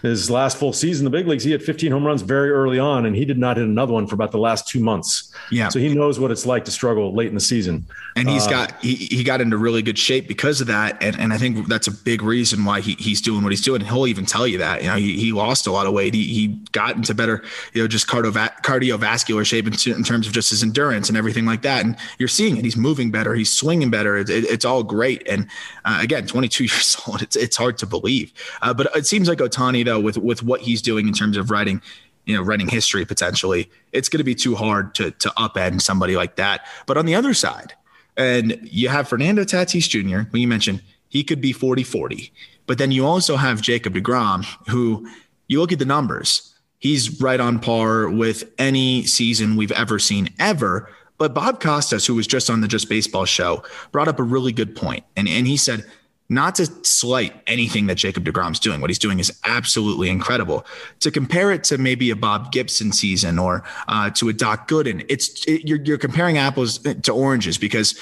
[0.04, 2.78] his last full season in the big leagues, he had 15 home runs very early
[2.78, 5.32] on, and he did not hit another one for about the last two months.
[5.50, 5.70] Yeah.
[5.70, 7.86] So he knows what it's like to struggle late in the season.
[8.16, 11.02] And he's uh, got he, he got into really good shape because of that.
[11.02, 13.80] And, and I think that's a big reason why he, he's doing what he's doing.
[13.80, 14.82] He'll even tell you that.
[14.82, 16.14] You know, he, he lost a lot of weight.
[16.14, 17.42] He, he got into better,
[17.72, 21.46] you know, just cardiova- cardiovascular shape in, in, terms of just his endurance and everything
[21.46, 21.84] like that.
[21.84, 22.64] And you're seeing it.
[22.64, 23.34] He's moving better.
[23.34, 24.16] He's swinging better.
[24.18, 25.26] It, it, it's all great.
[25.26, 25.48] And
[25.84, 27.22] uh, again, 22 years old.
[27.22, 28.32] It's it's hard to believe.
[28.62, 31.50] Uh, but it seems like Ohtani, though, with with what he's doing in terms of
[31.50, 31.80] writing,
[32.26, 36.16] you know, writing history potentially, it's going to be too hard to to upend somebody
[36.16, 36.66] like that.
[36.86, 37.74] But on the other side,
[38.16, 42.32] and you have Fernando Tatis Jr., when you mentioned he could be 40 40.
[42.66, 45.08] But then you also have Jacob DeGrom, who
[45.48, 50.30] you look at the numbers, he's right on par with any season we've ever seen
[50.38, 50.90] ever.
[51.18, 54.52] But Bob Costas, who was just on the Just Baseball show, brought up a really
[54.52, 55.04] good point.
[55.16, 55.84] And, and he said,
[56.28, 58.80] not to slight anything that Jacob DeGrom's doing.
[58.80, 60.64] What he's doing is absolutely incredible.
[61.00, 65.04] To compare it to maybe a Bob Gibson season or uh, to a Doc Gooden,
[65.08, 67.98] it's it, you're, you're comparing apples to oranges because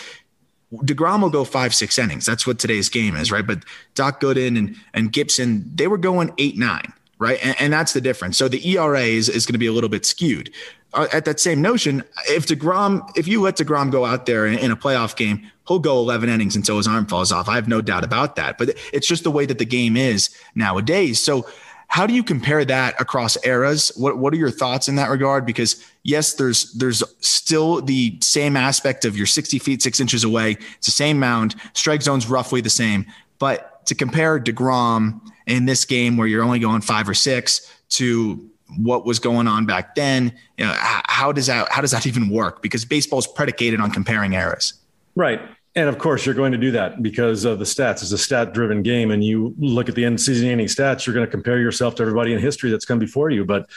[0.73, 2.25] DeGrom will go five, six innings.
[2.25, 3.47] That's what today's game is, right?
[3.47, 3.65] But
[3.95, 7.39] Doc Gooden and, and Gibson, they were going eight, nine, right?
[7.45, 8.39] And, and that's the difference.
[8.39, 10.51] So the ERA is, is going to be a little bit skewed.
[10.95, 14.59] Uh, at that same notion, if DeGrom, if you let DeGrom go out there in,
[14.59, 17.49] in, a playoff game, he'll go 11 innings until his arm falls off.
[17.49, 18.59] I have no doubt about that.
[18.59, 21.19] But it's just the way that the game is nowadays.
[21.19, 21.47] So,
[21.89, 23.93] how do you compare that across eras?
[23.97, 25.45] What What are your thoughts in that regard?
[25.45, 30.53] Because yes, there's there's still the same aspect of you're 60 feet six inches away.
[30.77, 31.55] It's the same mound.
[31.75, 33.07] Strike zone's roughly the same.
[33.39, 38.51] But to compare Degrom in this game where you're only going five or six to
[38.79, 40.33] what was going on back then.
[40.57, 42.63] You know, how does that how does that even work?
[42.63, 44.75] Because baseball is predicated on comparing eras.
[45.15, 45.41] Right.
[45.75, 48.03] And of course, you're going to do that because of the stats.
[48.03, 49.11] It's a stat driven game.
[49.11, 52.03] And you look at the end season ending stats, you're going to compare yourself to
[52.03, 53.45] everybody in history that's come before you.
[53.45, 53.71] But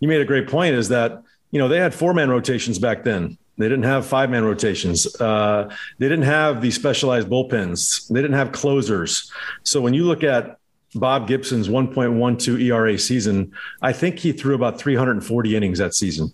[0.00, 3.04] you made a great point is that, you know, they had four man rotations back
[3.04, 3.36] then.
[3.58, 5.06] They didn't have five man rotations.
[5.20, 8.08] Uh, they didn't have the specialized bullpens.
[8.08, 9.30] They didn't have closers.
[9.62, 10.58] So when you look at
[10.94, 16.32] Bob Gibson's 1.12 ERA season, I think he threw about 340 innings that season.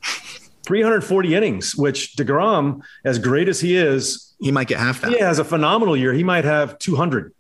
[0.65, 5.11] 340 innings, which DeGrom, as great as he is, he might get half that.
[5.11, 6.13] He has a phenomenal year.
[6.13, 7.33] He might have 200.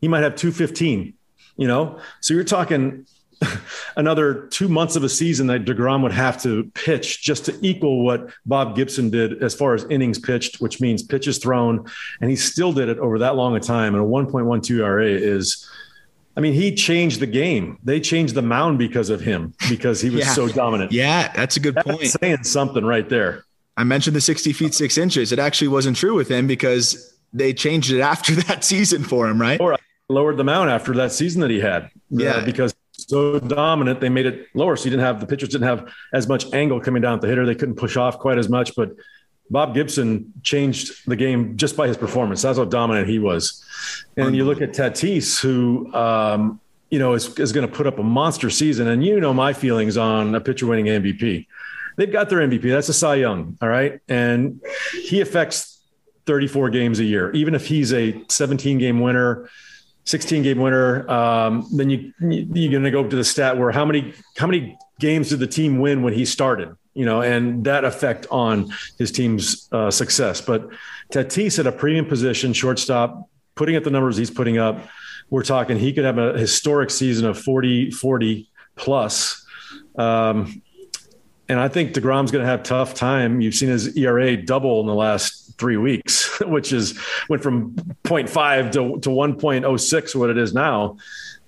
[0.00, 1.14] He might have 215,
[1.56, 2.00] you know?
[2.20, 3.06] So you're talking
[3.96, 8.04] another two months of a season that DeGrom would have to pitch just to equal
[8.04, 11.86] what Bob Gibson did as far as innings pitched, which means pitches thrown.
[12.20, 13.94] And he still did it over that long a time.
[13.94, 15.68] And a 1.12 ERA is
[16.38, 17.80] I mean, he changed the game.
[17.82, 20.32] They changed the mound because of him, because he was yeah.
[20.34, 20.92] so dominant.
[20.92, 22.06] Yeah, that's a good that's point.
[22.06, 23.44] Saying something right there.
[23.76, 25.32] I mentioned the 60 feet, six inches.
[25.32, 29.40] It actually wasn't true with him because they changed it after that season for him,
[29.40, 29.60] right?
[29.60, 29.76] Or
[30.08, 31.84] lowered the mound after that season that he had.
[31.84, 32.30] Uh, yeah.
[32.34, 34.76] Uh, because so dominant, they made it lower.
[34.76, 37.26] So you didn't have the pitchers didn't have as much angle coming down at the
[37.26, 37.46] hitter.
[37.46, 38.76] They couldn't push off quite as much.
[38.76, 38.92] But
[39.50, 42.42] Bob Gibson changed the game just by his performance.
[42.42, 43.64] That's how dominant he was.
[44.16, 47.98] And you look at Tatis, who um, you know is, is going to put up
[47.98, 48.88] a monster season.
[48.88, 51.46] And you know my feelings on a pitcher winning MVP.
[51.96, 52.62] They've got their MVP.
[52.62, 54.60] That's a Cy Young, all right, and
[54.92, 55.80] he affects
[56.26, 57.32] 34 games a year.
[57.32, 59.48] Even if he's a 17 game winner,
[60.04, 63.84] 16 game winner, um, then you you're going to go to the stat where how
[63.84, 66.74] many how many games did the team win when he started?
[66.98, 70.40] You know, and that effect on his team's uh, success.
[70.40, 70.68] But
[71.12, 74.84] Tatis at a premium position, shortstop, putting up the numbers he's putting up,
[75.30, 79.46] we're talking he could have a historic season of 40, 40 plus.
[79.96, 80.60] Um,
[81.48, 83.40] and I think DeGrom's going to have tough time.
[83.40, 88.72] You've seen his ERA double in the last three weeks, which is went from 0.5
[88.72, 90.96] to, to 1.06, what it is now.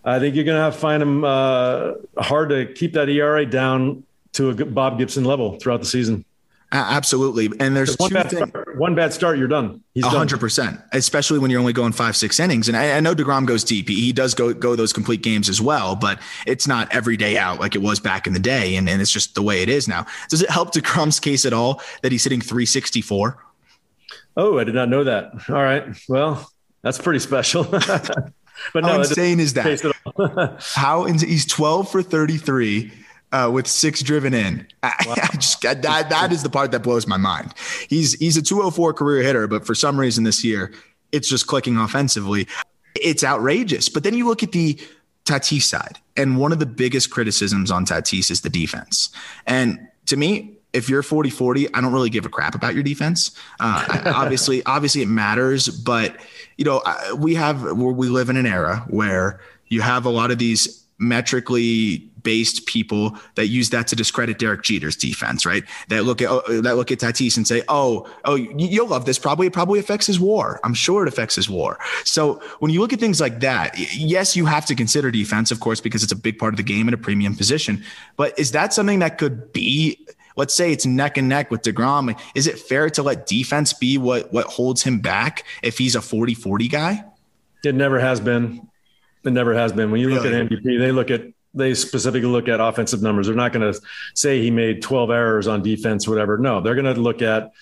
[0.04, 3.44] I think you're going to have to find him uh, hard to keep that ERA
[3.44, 6.24] down to a Bob Gibson level throughout the season.
[6.72, 7.50] Absolutely.
[7.58, 9.82] And there's one bad, start, one bad start, you're done.
[9.92, 10.82] He's 100%, done.
[10.92, 12.68] especially when you're only going five, six innings.
[12.68, 13.88] And I, I know DeGrom goes deep.
[13.88, 17.36] He, he, does go, go those complete games as well, but it's not every day
[17.36, 18.76] out like it was back in the day.
[18.76, 20.06] And, and it's just the way it is now.
[20.28, 23.44] Does it help DeGrom's case at all that he's hitting 364?
[24.36, 25.32] Oh, I did not know that.
[25.48, 25.84] All right.
[26.08, 26.48] Well,
[26.82, 27.64] that's pretty special.
[27.64, 28.24] but
[28.76, 30.56] no, how insane is that?
[30.74, 32.92] how he's 12 for 33
[33.32, 34.66] uh, with six driven in.
[35.06, 35.14] Wow.
[35.16, 37.54] I, just, that, that is the part that blows my mind.
[37.88, 40.72] He's he's a 204 career hitter, but for some reason this year,
[41.12, 42.46] it's just clicking offensively.
[42.94, 43.88] It's outrageous.
[43.88, 44.78] But then you look at the
[45.24, 49.10] Tatis side, and one of the biggest criticisms on Tatis is the defense.
[49.46, 52.82] And to me, if you're 40 40, I don't really give a crap about your
[52.82, 53.30] defense.
[53.58, 56.16] Uh, obviously, obviously it matters, but
[56.56, 56.82] you know,
[57.16, 62.09] we have we live in an era where you have a lot of these metrically
[62.22, 65.64] based people that use that to discredit Derek Jeter's defense, right?
[65.88, 69.18] That look at oh, that look at Tatis and say, "Oh, oh, you'll love this.
[69.18, 70.60] Probably it probably affects his WAR.
[70.64, 74.36] I'm sure it affects his WAR." So when you look at things like that, yes,
[74.36, 76.88] you have to consider defense, of course, because it's a big part of the game
[76.88, 77.84] and a premium position.
[78.16, 80.06] But is that something that could be?
[80.36, 82.18] Let's say it's neck and neck with DeGrom.
[82.34, 86.00] Is it fair to let defense be what what holds him back if he's a
[86.00, 87.04] 40-40 guy?
[87.64, 88.68] It never has been.
[89.24, 89.90] It never has been.
[89.90, 90.20] When you really?
[90.20, 91.22] look at MVP, they look at
[91.54, 93.26] they specifically look at offensive numbers.
[93.26, 93.80] They're not going to
[94.14, 96.38] say he made 12 errors on defense, whatever.
[96.38, 97.52] No, they're going to look at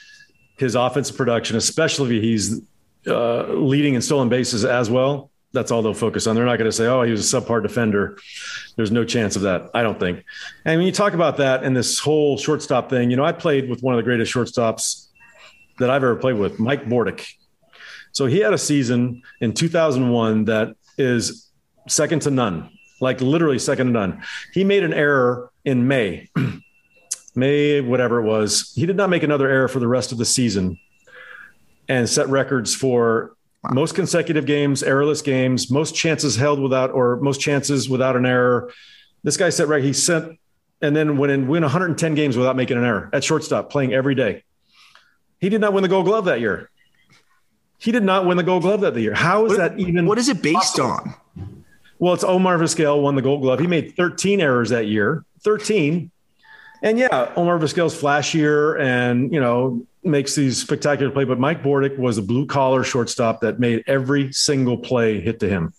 [0.57, 2.61] his offensive production, especially if he's
[3.07, 5.31] uh, leading in stolen bases as well.
[5.53, 6.37] That's all they'll focus on.
[6.37, 8.19] They're not going to say, oh, he was a subpar defender.
[8.77, 9.71] There's no chance of that.
[9.73, 10.23] I don't think.
[10.67, 13.71] And when you talk about that and this whole shortstop thing, you know, I played
[13.71, 15.07] with one of the greatest shortstops
[15.79, 17.27] that I've ever played with, Mike Bordick.
[18.13, 21.49] So he had a season in 2001 that is
[21.89, 22.71] second to none
[23.01, 24.23] like literally second to none.
[24.53, 26.29] He made an error in May,
[27.35, 28.73] May, whatever it was.
[28.75, 30.79] He did not make another error for the rest of the season
[31.89, 33.71] and set records for wow.
[33.73, 38.73] most consecutive games, errorless games, most chances held without, or most chances without an error.
[39.23, 39.83] This guy set right.
[39.83, 40.39] He sent,
[40.81, 44.15] and then went and win 110 games without making an error at shortstop, playing every
[44.15, 44.45] day.
[45.41, 46.71] He did not win the Gold Glove that year.
[47.79, 49.15] He did not win the Gold Glove that year.
[49.15, 50.07] How is what, that even?
[50.07, 50.91] What is it based possible?
[50.91, 51.15] on?
[51.99, 53.59] Well, it's Omar Vizquel won the Gold Glove.
[53.59, 55.25] He made 13 errors that year.
[55.43, 56.11] 13.
[56.83, 61.27] And yeah, Omar Vizquel's flashier and you know makes these spectacular plays.
[61.27, 65.49] But Mike Bordick was a blue collar shortstop that made every single play hit to
[65.49, 65.75] him.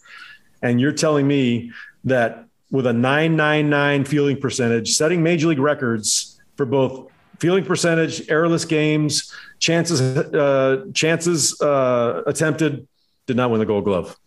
[0.62, 1.72] And you're telling me
[2.04, 7.10] that with a 999 fielding percentage, setting major league records for both
[7.40, 12.88] fielding percentage, errorless games, chances uh, chances uh, attempted,
[13.26, 14.18] did not win the Gold Glove.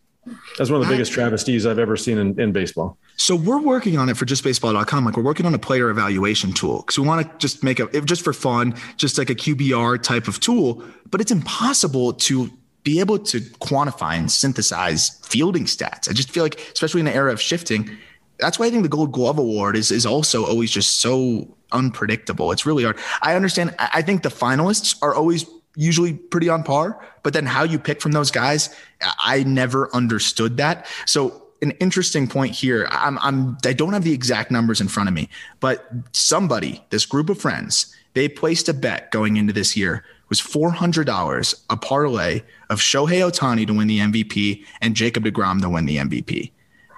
[0.56, 2.96] That's one of the biggest travesties I've ever seen in, in baseball.
[3.16, 5.04] So we're working on it for justbaseball.com.
[5.04, 8.00] Like we're working on a player evaluation tool because we want to just make a
[8.02, 10.84] just for fun, just like a QBR type of tool.
[11.10, 12.50] But it's impossible to
[12.84, 16.08] be able to quantify and synthesize fielding stats.
[16.08, 17.96] I just feel like, especially in the era of shifting,
[18.38, 22.52] that's why I think the Gold Glove Award is is also always just so unpredictable.
[22.52, 22.98] It's really hard.
[23.22, 23.74] I understand.
[23.78, 25.46] I think the finalists are always
[25.76, 27.04] usually pretty on par.
[27.22, 28.74] But then how you pick from those guys,
[29.22, 30.86] I never understood that.
[31.06, 32.88] So an interesting point here.
[32.90, 35.28] I'm, I'm I don't have the exact numbers in front of me,
[35.60, 40.40] but somebody, this group of friends, they placed a bet going into this year was
[40.40, 45.86] $400 a parlay of Shohei Ohtani to win the MVP and Jacob DeGrom to win
[45.86, 46.50] the MVP.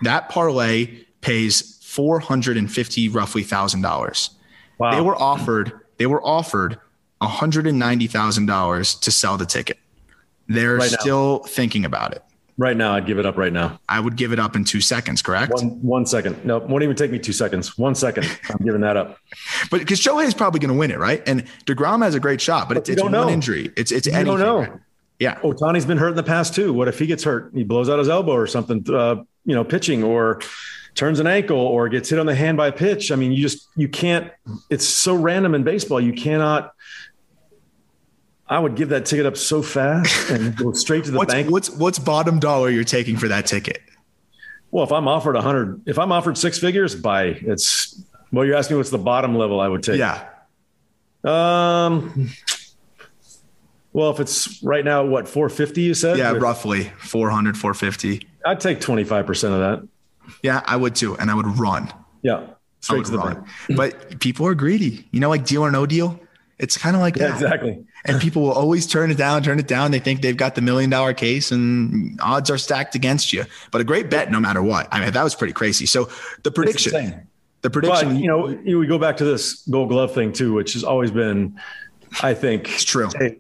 [0.03, 4.31] That parlay pays 450 roughly thousand dollars.
[4.79, 4.95] Wow.
[4.95, 6.79] They were offered they were offered
[7.27, 9.79] $190,000 to sell the ticket.
[10.49, 12.23] They're right still thinking about it.
[12.57, 13.81] Right now, I'd give it up right now.
[13.89, 15.53] I would give it up in two seconds, correct?
[15.55, 16.45] One, one second.
[16.45, 17.77] No, won't even take me two seconds.
[17.77, 18.27] One second.
[18.49, 19.19] I'm giving that up.
[19.71, 21.27] But because Shohei's probably going to win it, right?
[21.27, 23.29] And DeGrom has a great shot, but, but it's, it's one know.
[23.29, 23.73] injury.
[23.77, 24.39] It's it's you anything.
[24.39, 24.81] don't know.
[25.19, 25.37] Yeah.
[25.41, 26.73] Ohtani's been hurt in the past too.
[26.73, 27.51] What if he gets hurt?
[27.55, 30.41] He blows out his elbow or something, uh, you know, pitching or
[30.95, 33.11] turns an ankle or gets hit on the hand by a pitch.
[33.11, 34.31] I mean, you just, you can't,
[34.71, 36.01] it's so random in baseball.
[36.01, 36.73] You cannot
[38.55, 41.51] I would give that ticket up so fast and go straight to the what's, bank.
[41.51, 43.83] What's what's bottom dollar you're taking for that ticket?
[44.71, 47.25] Well, if I'm offered a hundred, if I'm offered six figures, buy.
[47.25, 48.01] It's
[48.31, 49.99] well, you're asking what's the bottom level I would take.
[49.99, 50.29] Yeah.
[51.25, 52.31] Um.
[53.93, 56.17] Well, if it's right now, what 450 you said?
[56.17, 58.25] Yeah, or, roughly 400, 450.
[58.47, 59.89] I'd take 25% of that.
[60.45, 61.93] Yeah, I would too, and I would run.
[62.23, 62.47] Yeah.
[62.79, 63.39] straight to the bank.
[63.77, 65.09] But people are greedy.
[65.11, 66.21] You know, like deal or no deal.
[66.61, 67.35] It's kind of like yeah, that.
[67.35, 67.85] Exactly.
[68.07, 69.91] And people will always turn it down, turn it down.
[69.91, 73.45] They think they've got the million dollar case and odds are stacked against you.
[73.71, 74.89] But a great bet no matter what.
[74.93, 75.87] I mean, that was pretty crazy.
[75.87, 76.11] So
[76.43, 77.29] the prediction.
[77.63, 78.11] The prediction.
[78.11, 81.11] But, you know, we go back to this gold glove thing too, which has always
[81.11, 81.59] been,
[82.23, 82.69] I think.
[82.69, 83.09] It's true.
[83.19, 83.39] Hey,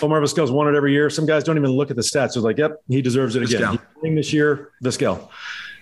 [0.00, 1.10] Omar Vizquel's won it every year.
[1.10, 2.34] Some guys don't even look at the stats.
[2.34, 3.78] They're like, yep, he deserves it again.
[4.02, 5.28] This year, Vizquel.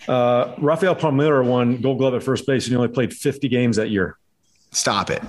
[0.09, 3.77] Uh, Rafael Palmeiro won gold glove at first base and he only played 50 games
[3.77, 4.19] that year.
[4.73, 5.23] Stop it.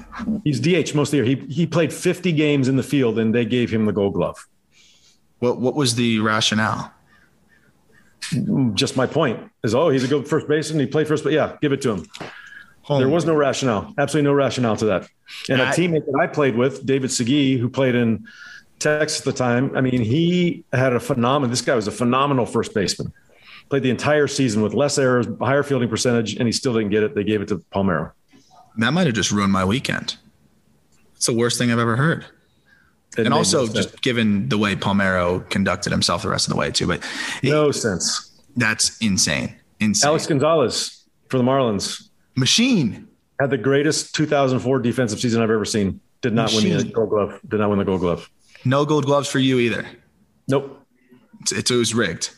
[0.43, 1.25] He's DH most of the year.
[1.25, 4.45] He, he played 50 games in the field and they gave him the gold glove.
[5.39, 6.91] What, what was the rationale?
[8.73, 10.81] Just my point is, oh, he's a good first baseman.
[10.81, 12.05] He played first, but yeah, give it to him.
[12.81, 12.99] Home.
[12.99, 15.09] There was no rationale, absolutely no rationale to that.
[15.49, 18.25] And I, a teammate that I played with, David Segui, who played in
[18.79, 19.75] Texas at the time.
[19.75, 21.49] I mean, he had a phenomenal.
[21.49, 23.11] This guy was a phenomenal first baseman.
[23.69, 27.03] Played the entire season with less errors, higher fielding percentage, and he still didn't get
[27.03, 27.15] it.
[27.15, 28.11] They gave it to Palmeiro.
[28.77, 30.17] That might have just ruined my weekend.
[31.15, 32.25] It's the worst thing I've ever heard.
[33.17, 36.69] It and also, just given the way Palmeiro conducted himself the rest of the way
[36.69, 37.01] too, but
[37.41, 38.31] no it, sense.
[38.55, 39.55] That's insane.
[39.79, 40.07] Insane.
[40.07, 42.09] Alex Gonzalez for the Marlins.
[42.35, 43.07] Machine
[43.39, 45.99] had the greatest 2004 defensive season I've ever seen.
[46.21, 46.75] Did not Machine.
[46.75, 47.39] win the Gold Glove.
[47.47, 48.29] Did not win the Gold Glove.
[48.65, 49.85] No gold gloves for you either.
[50.47, 50.85] Nope.
[51.41, 52.31] It's, it's, it was rigged.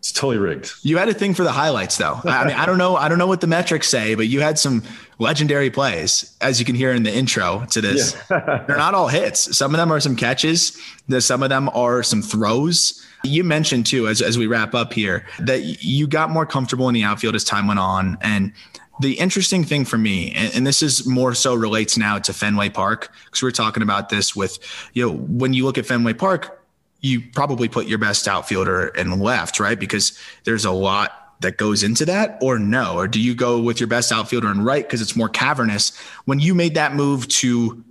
[0.00, 0.72] It's totally rigged.
[0.82, 2.18] You had a thing for the highlights, though.
[2.24, 2.96] I mean, I don't know.
[2.96, 4.82] I don't know what the metrics say, but you had some
[5.18, 8.16] legendary plays, as you can hear in the intro to this.
[8.30, 8.64] Yeah.
[8.66, 9.54] They're not all hits.
[9.54, 10.80] Some of them are some catches.
[11.18, 13.06] Some of them are some throws.
[13.24, 16.94] You mentioned too, as as we wrap up here, that you got more comfortable in
[16.94, 18.54] the outfield as time went on, and
[19.00, 22.68] the interesting thing for me, and, and, this is more so relates now to Fenway
[22.68, 24.58] Park, because we are talking about this with,
[24.92, 26.59] you know, when you look at Fenway Park,
[27.00, 29.78] you probably put your best outfielder in left, right?
[29.78, 32.96] Because there's a lot that goes into that, or no?
[32.96, 35.96] Or do you go with your best outfielder in right because it's more cavernous?
[36.26, 37.82] When you made that move to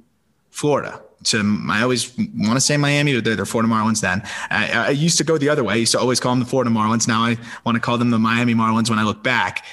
[0.52, 4.22] Florida, to I always want to say Miami, but they're, they're Florida Marlins then.
[4.52, 5.74] I, I used to go the other way.
[5.74, 7.08] I used to always call them the Florida Marlins.
[7.08, 9.66] Now I want to call them the Miami Marlins when I look back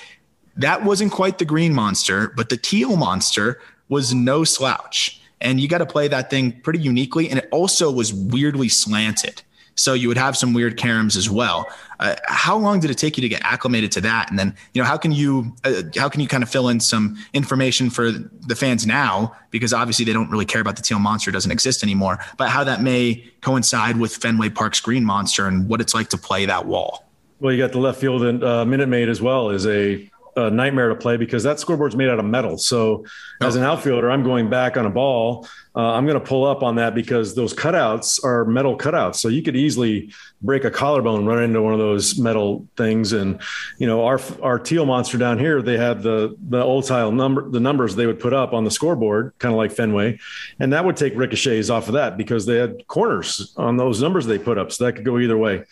[0.57, 5.21] that wasn't quite the green monster, but the teal monster was no slouch.
[5.41, 7.29] And you got to play that thing pretty uniquely.
[7.29, 9.43] And it also was weirdly slanted.
[9.77, 11.69] So you would have some weird caroms as well.
[12.01, 14.31] Uh, how long did it take you to get acclimated to that?
[14.31, 16.81] And then, you know, how can you uh, how can you kind of fill in
[16.81, 20.99] some information for the fans now because obviously they don't really care about the teal
[20.99, 25.69] monster doesn't exist anymore, but how that may coincide with Fenway Park's green monster and
[25.69, 27.05] what it's like to play that wall.
[27.39, 30.51] Well, you got the left field and uh, Minute Maid as well is a a
[30.51, 32.59] nightmare to play because that scoreboard's made out of metal.
[32.59, 33.05] So
[33.41, 33.47] oh.
[33.47, 35.49] as an outfielder, I'm going back on a ball.
[35.75, 39.17] Uh, I'm going to pull up on that because those cutouts are metal cutouts.
[39.17, 43.13] So you could easily break a collarbone, run into one of those metal things.
[43.13, 43.41] And,
[43.79, 47.49] you know, our, our teal monster down here, they had the, the old style number,
[47.49, 50.19] the numbers they would put up on the scoreboard, kind of like Fenway.
[50.61, 54.25] And that would take ricochets off of that because they had corners on those numbers
[54.27, 54.73] they put up.
[54.73, 55.65] So that could go either way.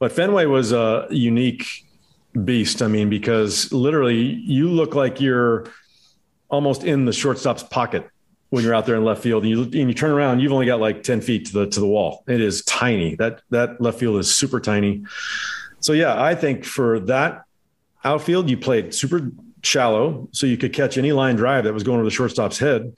[0.00, 1.81] But Fenway was a unique
[2.44, 2.82] beast.
[2.82, 5.66] I mean, because literally you look like you're
[6.48, 8.08] almost in the shortstop's pocket
[8.50, 10.66] when you're out there in left field and you, and you turn around, you've only
[10.66, 12.22] got like 10 feet to the, to the wall.
[12.26, 13.14] It is tiny.
[13.16, 15.04] That, that left field is super tiny.
[15.80, 17.44] So yeah, I think for that
[18.04, 19.30] outfield, you played super
[19.62, 20.28] shallow.
[20.32, 22.92] So you could catch any line drive that was going over the shortstop's head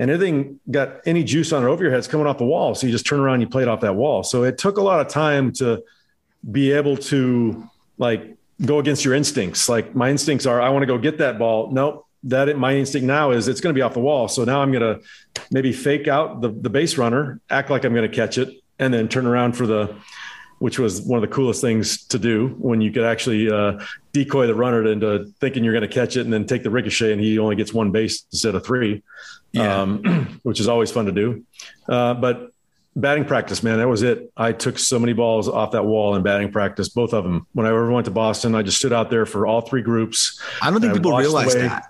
[0.00, 2.74] and anything got any juice on it over your head, it's coming off the wall.
[2.74, 4.22] So you just turn around, and you play it off that wall.
[4.22, 5.84] So it took a lot of time to
[6.50, 7.68] be able to
[7.98, 8.34] like
[8.64, 9.68] go against your instincts.
[9.68, 11.70] Like my instincts are, I want to go get that ball.
[11.70, 12.06] Nope.
[12.24, 14.28] That my instinct now is it's going to be off the wall.
[14.28, 15.06] So now I'm going to
[15.50, 18.92] maybe fake out the, the base runner, act like I'm going to catch it, and
[18.92, 19.96] then turn around for the,
[20.58, 23.80] which was one of the coolest things to do when you could actually uh,
[24.12, 27.12] decoy the runner into thinking you're going to catch it and then take the ricochet
[27.12, 29.02] and he only gets one base instead of three,
[29.52, 29.80] yeah.
[29.80, 31.42] um, which is always fun to do.
[31.88, 32.52] Uh, but
[32.96, 34.32] batting practice, man, that was it.
[34.36, 37.46] I took so many balls off that wall in batting practice, both of them.
[37.52, 40.40] When I ever went to Boston, I just stood out there for all three groups.
[40.60, 41.86] I don't think people realize that.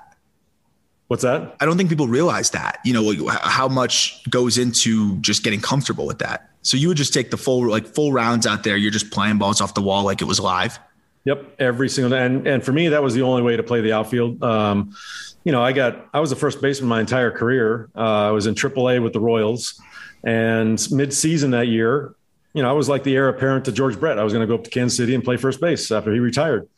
[1.09, 1.57] What's that?
[1.59, 6.07] I don't think people realize that, you know, how much goes into just getting comfortable
[6.07, 6.51] with that.
[6.63, 8.77] So you would just take the full, like full rounds out there.
[8.77, 10.79] You're just playing balls off the wall like it was live.
[11.25, 11.57] Yep.
[11.59, 14.41] Every single, and, and for me, that was the only way to play the outfield.
[14.45, 14.95] Um,
[15.43, 17.89] you know, I got, I was the first baseman my entire career.
[17.97, 19.81] Uh, I was in AAA with the Royals.
[20.25, 22.15] And mid-season that year,
[22.53, 24.19] you know, I was like the heir apparent to George Brett.
[24.19, 26.19] I was going to go up to Kansas City and play first base after he
[26.19, 26.69] retired.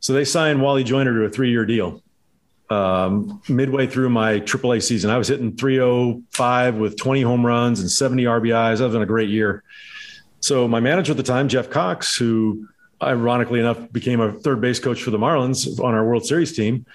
[0.00, 2.02] So they signed Wally Joyner to a three-year deal.
[2.70, 7.90] Um, midway through my AAA season, I was hitting 305 with 20 home runs and
[7.90, 8.80] 70 RBIs.
[8.80, 9.62] I was done a great year.
[10.40, 12.68] So my manager at the time, Jeff Cox, who
[13.02, 16.86] ironically enough became a third base coach for the Marlins on our World Series team,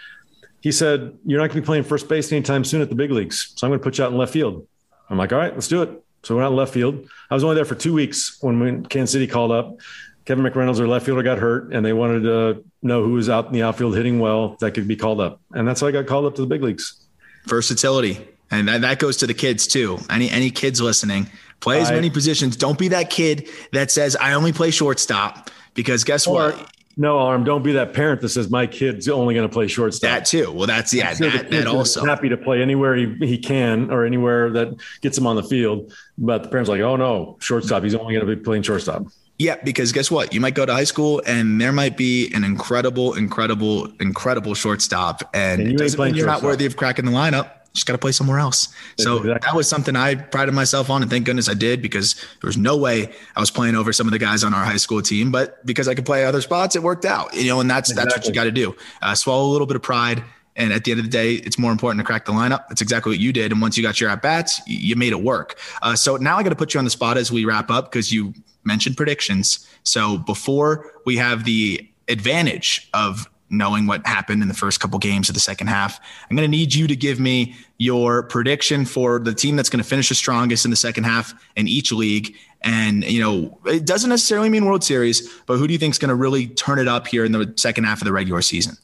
[0.62, 3.12] he said, You're not going to be playing first base anytime soon at the big
[3.12, 3.54] leagues.
[3.56, 4.68] So I'm going to put you out in left field.
[5.10, 6.04] I'm like, All right, let's do it.
[6.24, 7.08] So we went out in left field.
[7.30, 9.78] I was only there for two weeks when, when Kansas City called up.
[10.26, 13.46] Kevin McReynolds, their left fielder, got hurt, and they wanted to know who was out
[13.46, 15.40] in the outfield hitting well that could be called up.
[15.54, 17.06] And that's how I got called up to the big leagues.
[17.46, 18.28] Versatility.
[18.50, 20.00] And that goes to the kids too.
[20.10, 21.30] Any any kids listening,
[21.60, 22.56] play as I, many positions.
[22.56, 26.72] Don't be that kid that says I only play shortstop because guess what?
[26.98, 27.44] No, arm.
[27.44, 30.10] Don't be that parent that says my kid's only going to play shortstop.
[30.10, 30.52] That too.
[30.52, 31.14] Well, that's yeah.
[31.14, 35.18] Sure that, that also happy to play anywhere he, he can or anywhere that gets
[35.18, 35.94] him on the field.
[36.18, 37.84] But the parents like, oh no, shortstop.
[37.84, 39.08] He's only going to be playing shortstop.
[39.38, 40.34] Yeah, because guess what?
[40.34, 45.30] You might go to high school and there might be an incredible, incredible, incredible shortstop,
[45.34, 47.94] and, and you it doesn't mean you're not worthy of cracking the lineup just got
[47.94, 48.70] to play somewhere else.
[48.98, 49.48] So exactly.
[49.48, 52.58] that was something I prided myself on, and thank goodness I did because there was
[52.58, 55.32] no way I was playing over some of the guys on our high school team.
[55.32, 57.34] But because I could play other spots, it worked out.
[57.36, 58.10] You know, and that's exactly.
[58.10, 58.76] that's what you got to do.
[59.02, 60.24] Uh, swallow a little bit of pride.
[60.58, 62.70] And at the end of the day, it's more important to crack the lineup.
[62.70, 63.52] That's exactly what you did.
[63.52, 65.60] And once you got your at bats, you made it work.
[65.82, 67.92] Uh, so now I got to put you on the spot as we wrap up
[67.92, 69.68] because you mentioned predictions.
[69.84, 75.30] So before we have the advantage of knowing what happened in the first couple games
[75.30, 76.00] of the second half.
[76.30, 79.84] I'm going to need you to give me your prediction for the team that's going
[79.84, 82.36] to finish the strongest in the second half in each league.
[82.62, 86.00] And, you know, it doesn't necessarily mean World Series, but who do you think is
[86.00, 88.78] going to really turn it up here in the second half of the regular season?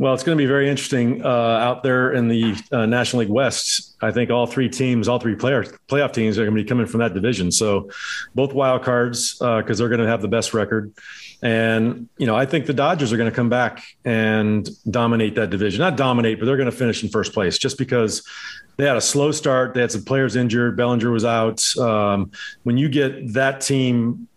[0.00, 3.30] Well, it's going to be very interesting uh, out there in the uh, National League
[3.30, 3.96] West.
[4.00, 6.86] I think all three teams, all three player, playoff teams are going to be coming
[6.86, 7.50] from that division.
[7.50, 7.90] So
[8.32, 10.92] both wild cards, because uh, they're going to have the best record.
[11.42, 15.50] And, you know, I think the Dodgers are going to come back and dominate that
[15.50, 15.80] division.
[15.80, 18.22] Not dominate, but they're going to finish in first place just because
[18.76, 19.74] they had a slow start.
[19.74, 20.76] They had some players injured.
[20.76, 21.64] Bellinger was out.
[21.76, 22.30] Um,
[22.62, 24.28] when you get that team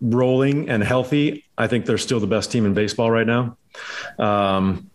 [0.00, 3.56] rolling and healthy, I think they're still the best team in baseball right now.
[4.18, 4.90] Um,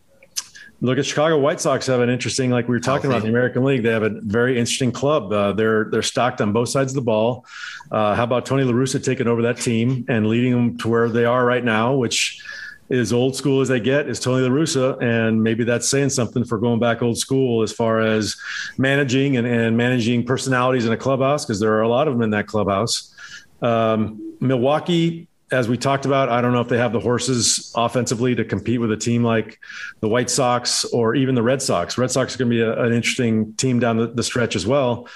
[0.82, 3.30] look at Chicago White Sox have an interesting, like we were talking about in the
[3.30, 5.32] American League, they have a very interesting club.
[5.32, 7.46] Uh, they're they're stocked on both sides of the ball.
[7.92, 11.10] Uh, how about Tony La Russa taking over that team and leading them to where
[11.10, 12.42] they are right now, which
[12.90, 16.46] is old school as they get is Tony La Russa, and maybe that's saying something
[16.46, 18.36] for going back old school as far as
[18.78, 22.22] managing and, and managing personalities in a clubhouse because there are a lot of them
[22.22, 23.14] in that clubhouse.
[23.62, 28.36] Um, Milwaukee as we talked about, I don't know if they have the horses offensively
[28.36, 29.60] to compete with a team like
[30.02, 31.98] the White Sox or even the Red Sox.
[31.98, 34.68] Red Sox are going to be a, an interesting team down the, the, stretch as
[34.68, 35.08] well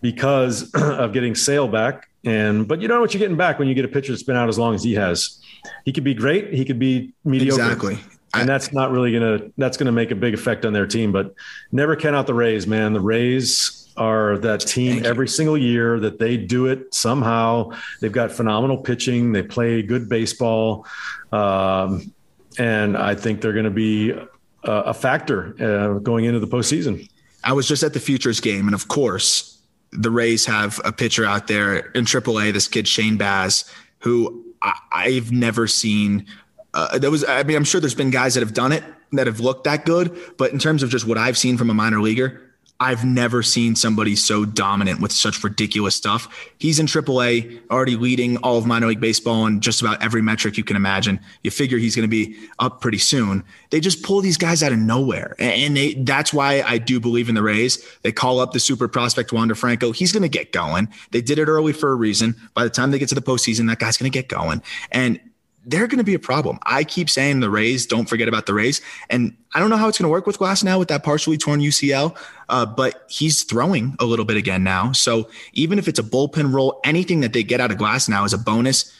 [0.00, 2.08] because of getting Sale back.
[2.22, 4.22] And but you don't know what you're getting back when you get a pitcher that's
[4.22, 5.40] been out as long as he has.
[5.84, 6.52] He could be great.
[6.52, 7.62] He could be mediocre.
[7.62, 7.98] Exactly.
[8.34, 11.12] And that's not really gonna that's gonna make a big effect on their team.
[11.12, 11.34] But
[11.72, 12.92] never count out the Rays, man.
[12.92, 17.70] The Rays are that team every single year that they do it somehow.
[18.00, 19.32] They've got phenomenal pitching.
[19.32, 20.86] They play good baseball.
[21.30, 22.12] Um,
[22.58, 24.28] and I think they're going to be a,
[24.64, 27.08] a factor uh, going into the postseason.
[27.44, 29.58] I was just at the Futures game, and of course,
[29.92, 32.54] the Rays have a pitcher out there in AAA.
[32.54, 36.26] This kid Shane Baz, who I, have never seen.
[36.72, 39.26] Uh, there was, I mean, I'm sure there's been guys that have done it that
[39.26, 42.00] have looked that good, but in terms of just what I've seen from a minor
[42.00, 42.49] leaguer,
[42.82, 46.50] I've never seen somebody so dominant with such ridiculous stuff.
[46.58, 50.56] He's in AAA, already leading all of minor league baseball in just about every metric
[50.56, 51.20] you can imagine.
[51.42, 53.44] You figure he's going to be up pretty soon.
[53.68, 57.28] They just pull these guys out of nowhere, and they, that's why I do believe
[57.28, 57.86] in the Rays.
[58.00, 59.92] They call up the super prospect Wander Franco.
[59.92, 60.88] He's going to get going.
[61.10, 62.34] They did it early for a reason.
[62.54, 65.20] By the time they get to the postseason, that guy's going to get going, and
[65.64, 66.58] they're going to be a problem.
[66.62, 68.80] I keep saying the Rays, don't forget about the Rays.
[69.10, 71.60] And I don't know how it's going to work with Glasnow with that partially torn
[71.60, 72.16] UCL,
[72.48, 74.92] uh, but he's throwing a little bit again now.
[74.92, 78.32] So even if it's a bullpen role, anything that they get out of Glasnow is
[78.32, 78.96] a bonus.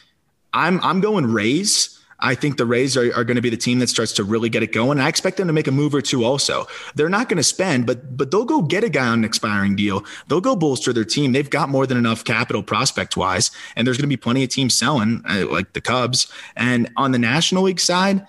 [0.53, 1.97] I'm I'm going Rays.
[2.21, 4.49] I think the Rays are, are going to be the team that starts to really
[4.49, 4.99] get it going.
[4.99, 6.67] I expect them to make a move or two also.
[6.95, 9.75] They're not going to spend, but but they'll go get a guy on an expiring
[9.75, 10.05] deal.
[10.27, 11.31] They'll go bolster their team.
[11.31, 14.49] They've got more than enough capital prospect wise, and there's going to be plenty of
[14.49, 16.31] teams selling, uh, like the Cubs.
[16.55, 18.25] And on the National League side,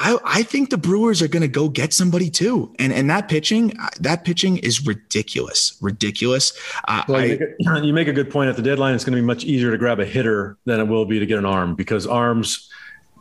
[0.00, 3.28] I, I think the Brewers are going to go get somebody too, and and that
[3.28, 6.52] pitching, that pitching is ridiculous, ridiculous.
[6.86, 8.48] Uh, well, you, make a, you, make a, good point.
[8.48, 10.84] At the deadline, it's going to be much easier to grab a hitter than it
[10.84, 12.70] will be to get an arm because arms,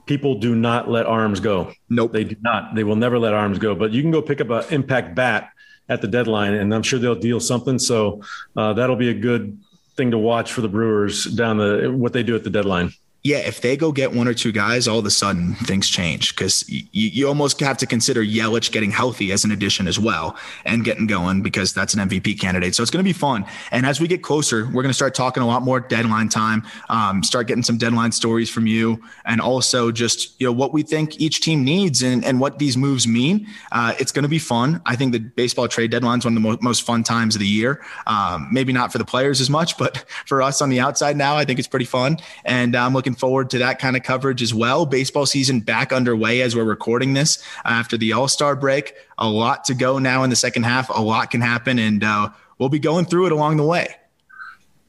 [0.05, 1.73] people do not let arms go.
[1.89, 2.75] Nope, they do not.
[2.75, 3.73] They will never let arms go.
[3.73, 5.49] But you can go pick up an impact bat
[5.89, 7.79] at the deadline, and I'm sure they'll deal something.
[7.79, 8.21] So
[8.55, 9.57] uh, that'll be a good
[9.95, 12.93] thing to watch for the Brewers down the what they do at the deadline.
[13.27, 16.33] Yeah, if they go get one or two guys, all of a sudden things change
[16.33, 20.37] because you, you almost have to consider Yelich getting healthy as an addition as well
[20.63, 22.73] and getting going because that's an MVP candidate.
[22.73, 23.45] So it's going to be fun.
[23.71, 26.63] And as we get closer, we're going to start talking a lot more deadline time,
[26.87, 30.81] um, start getting some deadline stories from you, and also just you know what we
[30.81, 33.45] think each team needs and, and what these moves mean.
[33.73, 34.81] Uh, it's going to be fun.
[34.85, 37.39] I think the baseball trade deadline is one of the mo- most fun times of
[37.39, 37.83] the year.
[38.05, 41.35] Um, maybe not for the players as much, but for us on the outside now,
[41.35, 42.19] I think it's pretty fun.
[42.45, 44.85] And I'm looking forward to that kind of coverage as well.
[44.85, 48.95] Baseball season back underway as we're recording this after the All Star break.
[49.17, 50.89] A lot to go now in the second half.
[50.89, 53.95] A lot can happen, and uh, we'll be going through it along the way.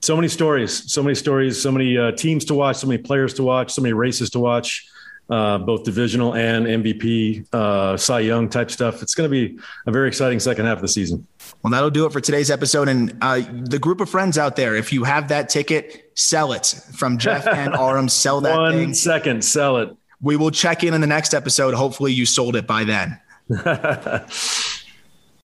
[0.01, 3.35] So many stories, so many stories, so many uh, teams to watch, so many players
[3.35, 4.89] to watch, so many races to watch.
[5.31, 9.03] Uh, both divisional and MVP, uh, Cy Young type stuff.
[9.03, 11.27] It's going to be a very exciting second half of the season.
[11.63, 12.89] Well, that'll do it for today's episode.
[12.89, 16.75] And uh, the group of friends out there, if you have that ticket, sell it
[16.95, 18.09] from Jeff and Aram.
[18.09, 18.95] Sell that One thing.
[18.95, 19.97] second, sell it.
[20.21, 21.75] We will check in in the next episode.
[21.75, 23.19] Hopefully, you sold it by then.